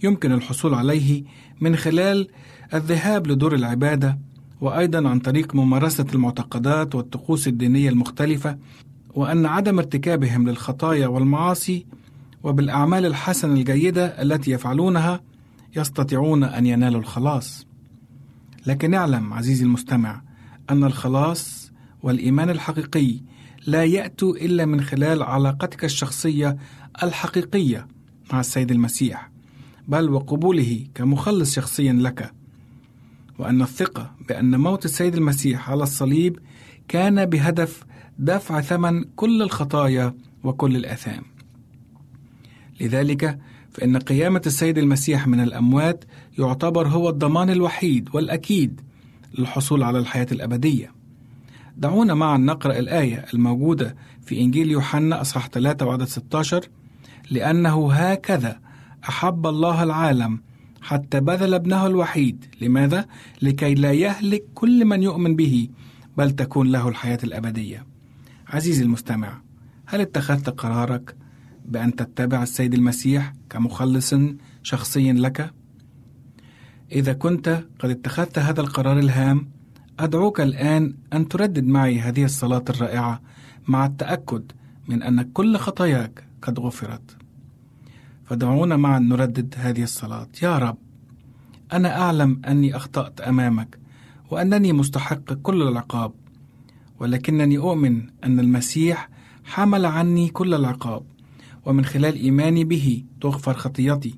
يمكن 0.03 0.33
الحصول 0.33 0.75
عليه 0.75 1.25
من 1.61 1.77
خلال 1.77 2.29
الذهاب 2.75 3.27
لدور 3.27 3.55
العبادة 3.55 4.19
وأيضا 4.61 5.09
عن 5.09 5.19
طريق 5.19 5.55
ممارسة 5.55 6.07
المعتقدات 6.15 6.95
والطقوس 6.95 7.49
الدينية 7.49 7.89
المختلفة 7.89 8.59
وأن 9.15 9.47
عدم 9.47 9.79
ارتكابهم 9.79 10.49
للخطايا 10.49 11.07
والمعاصي 11.07 11.87
وبالأعمال 12.43 13.07
الحسنة 13.07 13.55
الجيدة 13.55 14.23
التي 14.23 14.51
يفعلونها 14.51 15.21
يستطيعون 15.77 16.45
أن 16.45 16.67
ينالوا 16.67 17.01
الخلاص. 17.01 17.67
لكن 18.67 18.95
اعلم 18.95 19.33
عزيزي 19.33 19.65
المستمع 19.65 20.23
أن 20.71 20.85
الخلاص 20.85 21.73
والإيمان 22.03 22.51
الحقيقي 22.51 23.21
لا 23.67 23.85
يأتوا 23.85 24.37
إلا 24.37 24.67
من 24.67 24.81
خلال 24.81 25.23
علاقتك 25.23 25.85
الشخصية 25.85 26.57
الحقيقية 27.03 27.89
مع 28.33 28.41
السيد 28.41 28.71
المسيح 28.71 29.31
بل 29.89 30.11
وقبوله 30.11 30.87
كمخلص 30.95 31.55
شخصيا 31.55 31.93
لك 31.93 32.33
وأن 33.39 33.63
الثقة 33.63 34.13
بأن 34.29 34.61
موت 34.61 34.85
السيد 34.85 35.15
المسيح 35.15 35.71
على 35.71 35.83
الصليب 35.83 36.39
كان 36.89 37.27
بهدف 37.27 37.85
دفع 38.19 38.61
ثمن 38.61 39.05
كل 39.17 39.43
الخطايا 39.43 40.15
وكل 40.45 40.77
الآثام 40.77 41.23
لذلك 42.81 43.39
فإن 43.71 43.97
قيامة 43.97 44.43
السيد 44.47 44.79
المسيح 44.79 45.27
من 45.27 45.41
الأموات 45.41 46.05
يعتبر 46.39 46.89
هو 46.89 47.09
الضمان 47.09 47.51
الوحيد 47.51 48.09
والأكيد 48.13 48.81
للحصول 49.39 49.83
على 49.83 49.99
الحياة 49.99 50.27
الأبدية. 50.33 50.93
دعونا 51.77 52.15
معا 52.15 52.39
نقرأ 52.39 52.79
الآية 52.79 53.25
الموجودة 53.35 53.97
في 54.23 54.41
إنجيل 54.41 54.71
يوحنا 54.71 55.21
أصحاح 55.21 55.49
3 55.49 55.87
وعدد 55.87 56.05
16 56.05 56.69
لأنه 57.31 57.93
هكذا 57.93 58.61
أحب 59.09 59.47
الله 59.47 59.83
العالم 59.83 60.41
حتى 60.83 61.21
بذل 61.21 61.55
ابنه 61.55 61.87
الوحيد 61.87 62.45
لماذا؟ 62.61 63.07
لكي 63.43 63.75
لا 63.75 63.93
يهلك 63.93 64.45
كل 64.55 64.85
من 64.85 65.03
يؤمن 65.03 65.37
به 65.37 65.69
بل 66.17 66.31
تكون 66.31 66.73
له 66.73 66.89
الحياة 66.89 67.19
الأبدية. 67.25 67.87
عزيزي 68.49 68.85
المستمع، 68.85 69.41
هل 69.87 70.01
اتخذت 70.01 70.51
قرارك 70.51 71.17
بأن 71.71 71.97
تتبع 71.97 72.43
السيد 72.43 72.75
المسيح 72.75 73.33
كمخلص 73.51 74.15
شخصي 74.63 75.13
لك؟ 75.13 75.53
إذا 76.93 77.13
كنت 77.13 77.65
قد 77.79 77.91
اتخذت 77.91 78.39
هذا 78.39 78.61
القرار 78.61 78.99
الهام، 78.99 79.49
أدعوك 79.99 80.41
الآن 80.41 80.95
أن 81.13 81.29
تردد 81.29 81.65
معي 81.65 82.01
هذه 82.01 82.25
الصلاة 82.25 82.65
الرائعة 82.71 83.21
مع 83.69 83.87
التأكد 83.87 84.53
من 84.89 85.03
أن 85.03 85.23
كل 85.23 85.57
خطاياك 85.57 86.25
قد 86.43 86.61
غفرت. 86.61 87.17
فدعونا 88.25 88.77
معا 88.77 88.99
نردد 88.99 89.55
هذه 89.59 89.83
الصلاة: 89.83 90.29
يا 90.43 90.59
رب، 90.59 90.79
أنا 91.73 92.01
أعلم 92.01 92.43
أني 92.49 92.77
أخطأت 92.77 93.21
أمامك، 93.21 93.79
وأنني 94.31 94.73
مستحق 94.73 95.33
كل 95.33 95.63
العقاب، 95.63 96.13
ولكنني 97.01 97.59
أؤمن 97.59 98.03
أن 98.25 98.41
المسيح 98.41 99.09
حمل 99.45 99.87
عني 99.87 100.29
كل 100.29 100.55
العقاب، 100.55 101.03
ومن 101.65 101.85
خلال 101.85 102.15
إيماني 102.15 102.65
به 102.65 103.05
تغفر 103.21 103.55
خطيتي. 103.55 104.15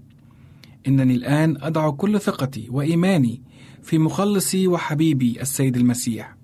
إنني 0.89 1.15
الآن 1.15 1.57
أضع 1.61 1.91
كل 1.91 2.21
ثقتي 2.21 2.69
وإيماني 2.71 3.43
في 3.83 3.99
مخلصي 3.99 4.69
وحبيبي 4.69 5.41
السيد 5.41 5.77
المسيح، 5.77 6.37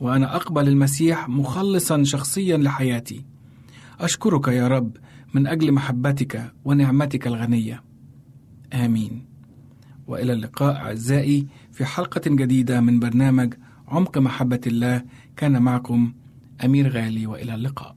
وأنا 0.00 0.36
أقبل 0.36 0.68
المسيح 0.68 1.28
مخلصا 1.28 2.02
شخصيا 2.02 2.56
لحياتي. 2.56 3.24
أشكرك 4.00 4.48
يا 4.48 4.68
رب 4.68 4.96
من 5.34 5.46
أجل 5.46 5.72
محبتك 5.72 6.52
ونعمتك 6.64 7.26
الغنية. 7.26 7.82
آمين. 8.72 9.24
وإلى 10.06 10.32
اللقاء 10.32 10.76
أعزائي 10.76 11.46
في 11.72 11.84
حلقة 11.84 12.22
جديدة 12.26 12.80
من 12.80 13.00
برنامج 13.00 13.54
عمق 13.88 14.18
محبة 14.18 14.60
الله 14.66 15.02
كان 15.36 15.62
معكم 15.62 16.12
أمير 16.64 16.88
غالي 16.88 17.26
وإلى 17.26 17.54
اللقاء. 17.54 17.96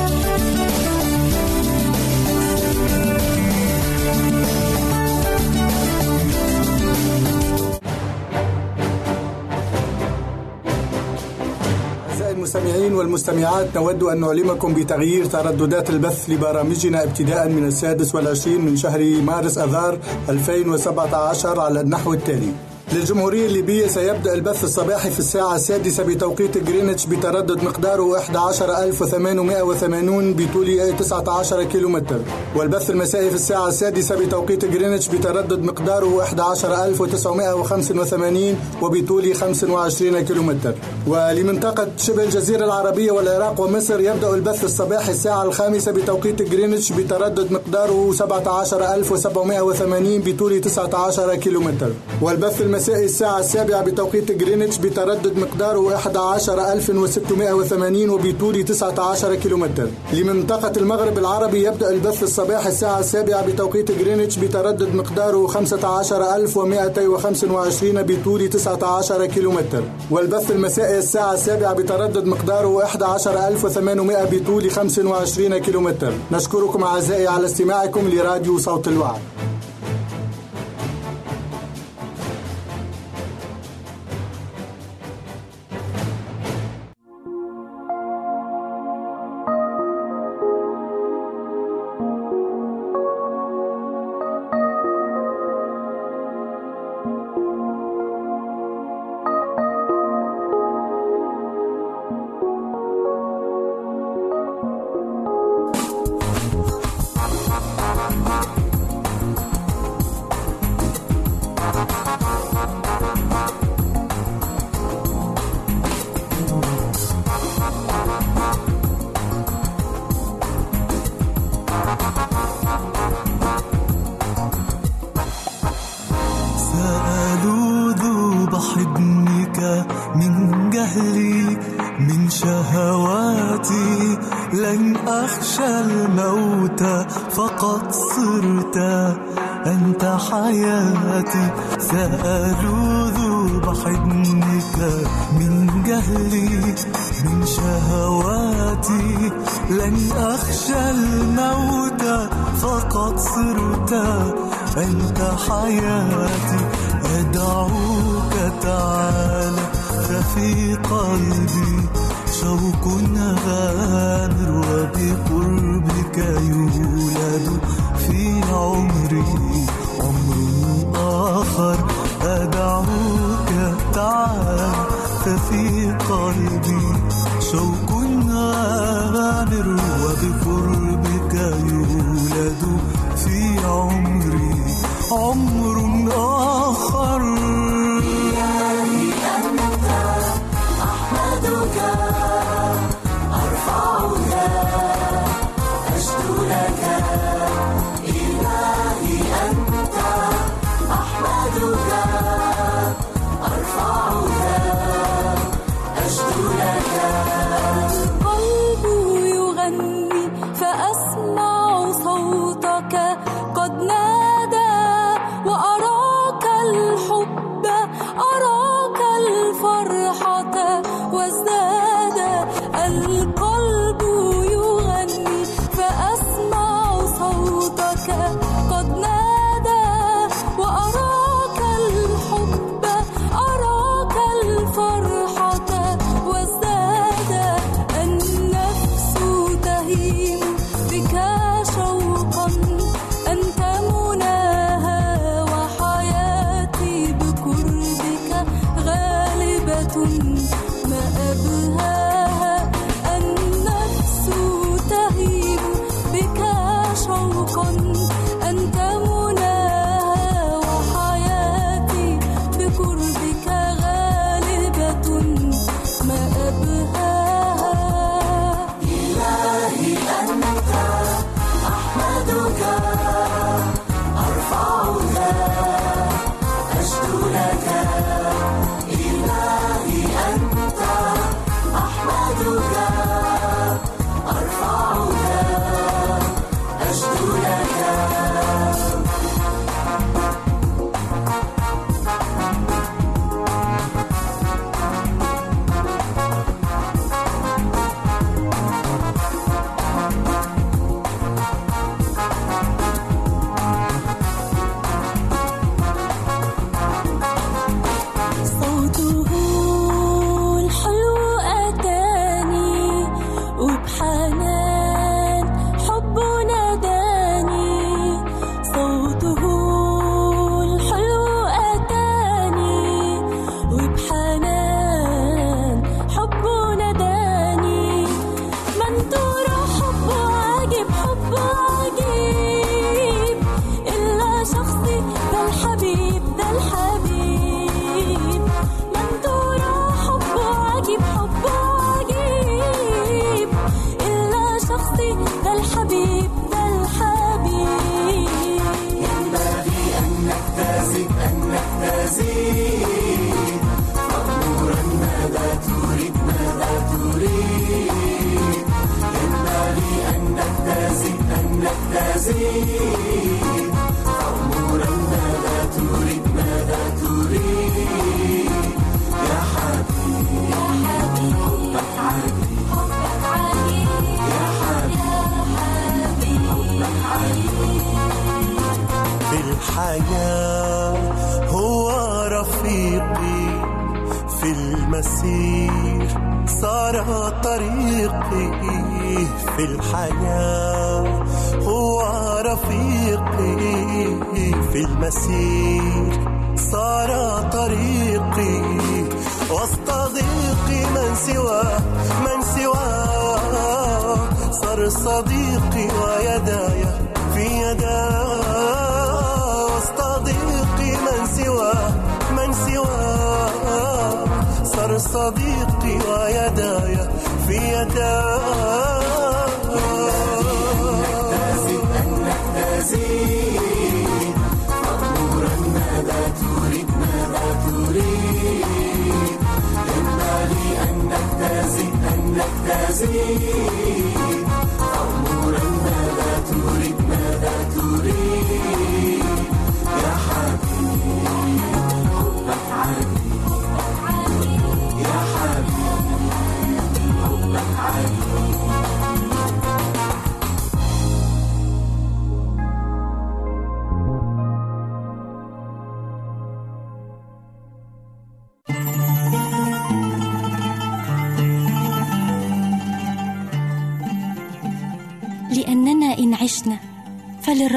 المستمعين 12.55 12.93
والمستمعات 12.93 13.75
نود 13.75 14.03
أن 14.03 14.19
نعلمكم 14.19 14.73
بتغيير 14.73 15.25
ترددات 15.25 15.89
البث 15.89 16.29
لبرامجنا 16.29 17.03
ابتداء 17.03 17.49
من 17.49 17.65
السادس 17.67 18.15
والعشرين 18.15 18.61
من 18.65 18.77
شهر 18.77 19.21
مارس 19.21 19.57
أذار 19.57 19.99
2017 20.29 21.59
على 21.59 21.81
النحو 21.81 22.13
التالي. 22.13 22.51
للجمهورية 22.93 23.45
الليبية 23.47 23.87
سيبدأ 23.87 24.33
البث 24.33 24.63
الصباحي 24.63 25.09
في 25.11 25.19
الساعة 25.19 25.55
السادسة 25.55 26.03
بتوقيت 26.03 26.57
جرينتش 26.57 27.05
بتردد 27.05 27.63
مقداره 27.63 28.17
11880 28.17 30.33
بطول 30.33 30.95
19 30.99 31.63
كيلومتر. 31.63 32.19
والبث 32.55 32.89
المسائي 32.89 33.29
في 33.29 33.35
الساعة 33.35 33.67
السادسة 33.67 34.15
بتوقيت 34.15 34.65
جرينتش 34.65 35.07
بتردد 35.07 35.63
مقداره 35.63 36.23
11985 36.23 38.55
وبطول 38.81 39.35
25 39.35 40.21
كيلومتر. 40.21 40.73
ولمنطقة 41.07 41.87
شبه 41.97 42.23
الجزيرة 42.23 42.65
العربية 42.65 43.11
والعراق 43.11 43.61
ومصر 43.61 43.99
يبدأ 43.99 44.33
البث 44.33 44.63
الصباحي 44.63 45.11
الساعة 45.11 45.43
الخامسة 45.43 45.91
بتوقيت 45.91 46.41
جرينتش 46.41 46.91
بتردد 46.91 47.51
مقداره 47.51 48.11
17780 48.11 50.21
بطول 50.21 50.61
19 50.61 51.35
كيلومتر. 51.35 51.89
والبث 52.21 52.61
المسائي 52.61 52.80
الساعة 52.89 53.39
السابعة 53.39 53.83
بتوقيت 53.83 54.31
جرينتش 54.31 54.77
بتردد 54.77 55.37
مقداره 55.37 55.95
11680 55.95 58.09
وبطول 58.09 58.65
19 58.65 59.35
كيلومتر. 59.35 59.87
لمنطقة 60.13 60.71
المغرب 60.77 61.17
العربي 61.17 61.63
يبدأ 61.63 61.89
البث 61.89 62.23
الصباحي 62.23 62.69
الساعة 62.69 62.99
السابعة 62.99 63.47
بتوقيت 63.47 63.91
جرينتش 63.91 64.37
بتردد 64.37 64.95
مقداره 64.95 65.47
15225 65.47 68.03
بطول 68.03 68.49
19 68.49 69.25
كيلومتر. 69.25 69.83
والبث 70.11 70.51
المسائي 70.51 70.97
الساعة 70.97 71.33
السابعة 71.33 71.73
بتردد 71.73 72.25
مقداره 72.25 72.83
11800 72.83 74.25
بطول 74.31 74.71
25 74.71 75.57
كيلومتر. 75.57 76.13
نشكركم 76.31 76.83
أعزائي 76.83 77.27
على 77.27 77.45
استماعكم 77.45 78.07
لراديو 78.07 78.57
صوت 78.57 78.87
الوعد. 78.87 79.19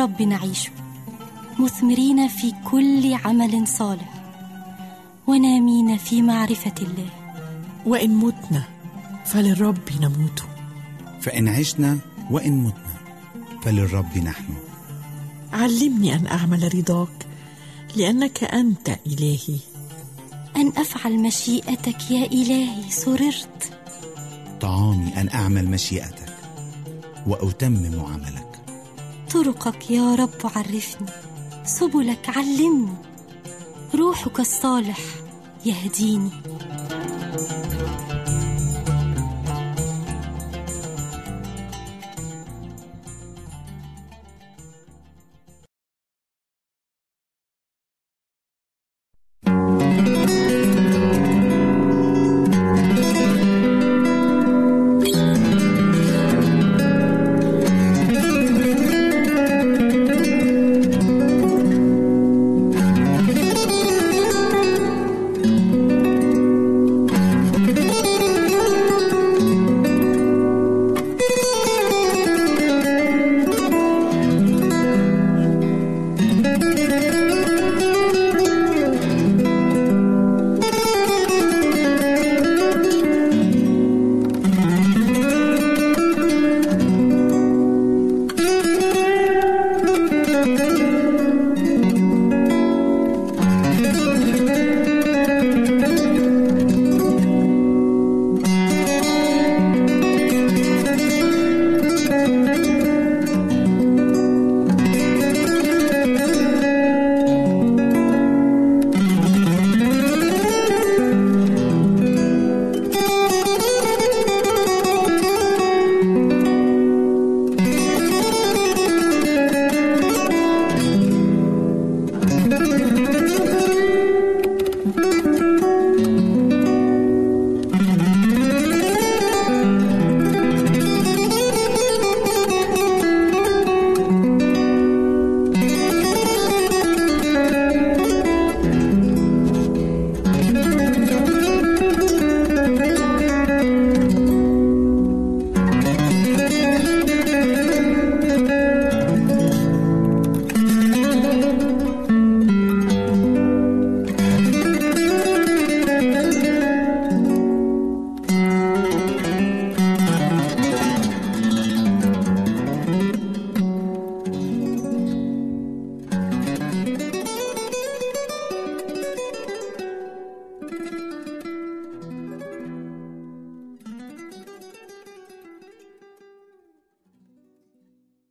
فللرب 0.04 0.22
نعيش 0.22 0.70
مثمرين 1.58 2.28
في 2.28 2.52
كل 2.64 3.14
عمل 3.14 3.68
صالح. 3.68 4.14
ونامين 5.26 5.96
في 5.96 6.22
معرفة 6.22 6.74
الله. 6.82 7.08
وإن 7.86 8.10
متنا 8.16 8.64
فللرب 9.24 9.78
نموت. 10.00 10.42
فإن 11.20 11.48
عشنا 11.48 11.98
وإن 12.30 12.52
متنا 12.52 12.94
فللرب 13.62 14.18
نحن. 14.18 14.54
علمني 15.52 16.14
أن 16.14 16.26
أعمل 16.26 16.74
رضاك 16.74 17.26
لأنك 17.96 18.44
أنت 18.44 18.98
إلهي. 19.06 19.58
أن 20.56 20.68
أفعل 20.76 21.18
مشيئتك 21.18 22.10
يا 22.10 22.26
إلهي 22.26 22.90
سررت. 22.90 23.72
طعامي 24.60 25.20
أن 25.20 25.28
أعمل 25.28 25.70
مشيئتك 25.70 26.34
وأتمم 27.26 28.00
عملك. 28.00 28.53
طرقك 29.34 29.90
يا 29.90 30.14
رب 30.14 30.40
عرفني 30.56 31.08
سبلك 31.64 32.28
علمني 32.36 32.94
روحك 33.94 34.40
الصالح 34.40 34.98
يهديني. 35.66 36.30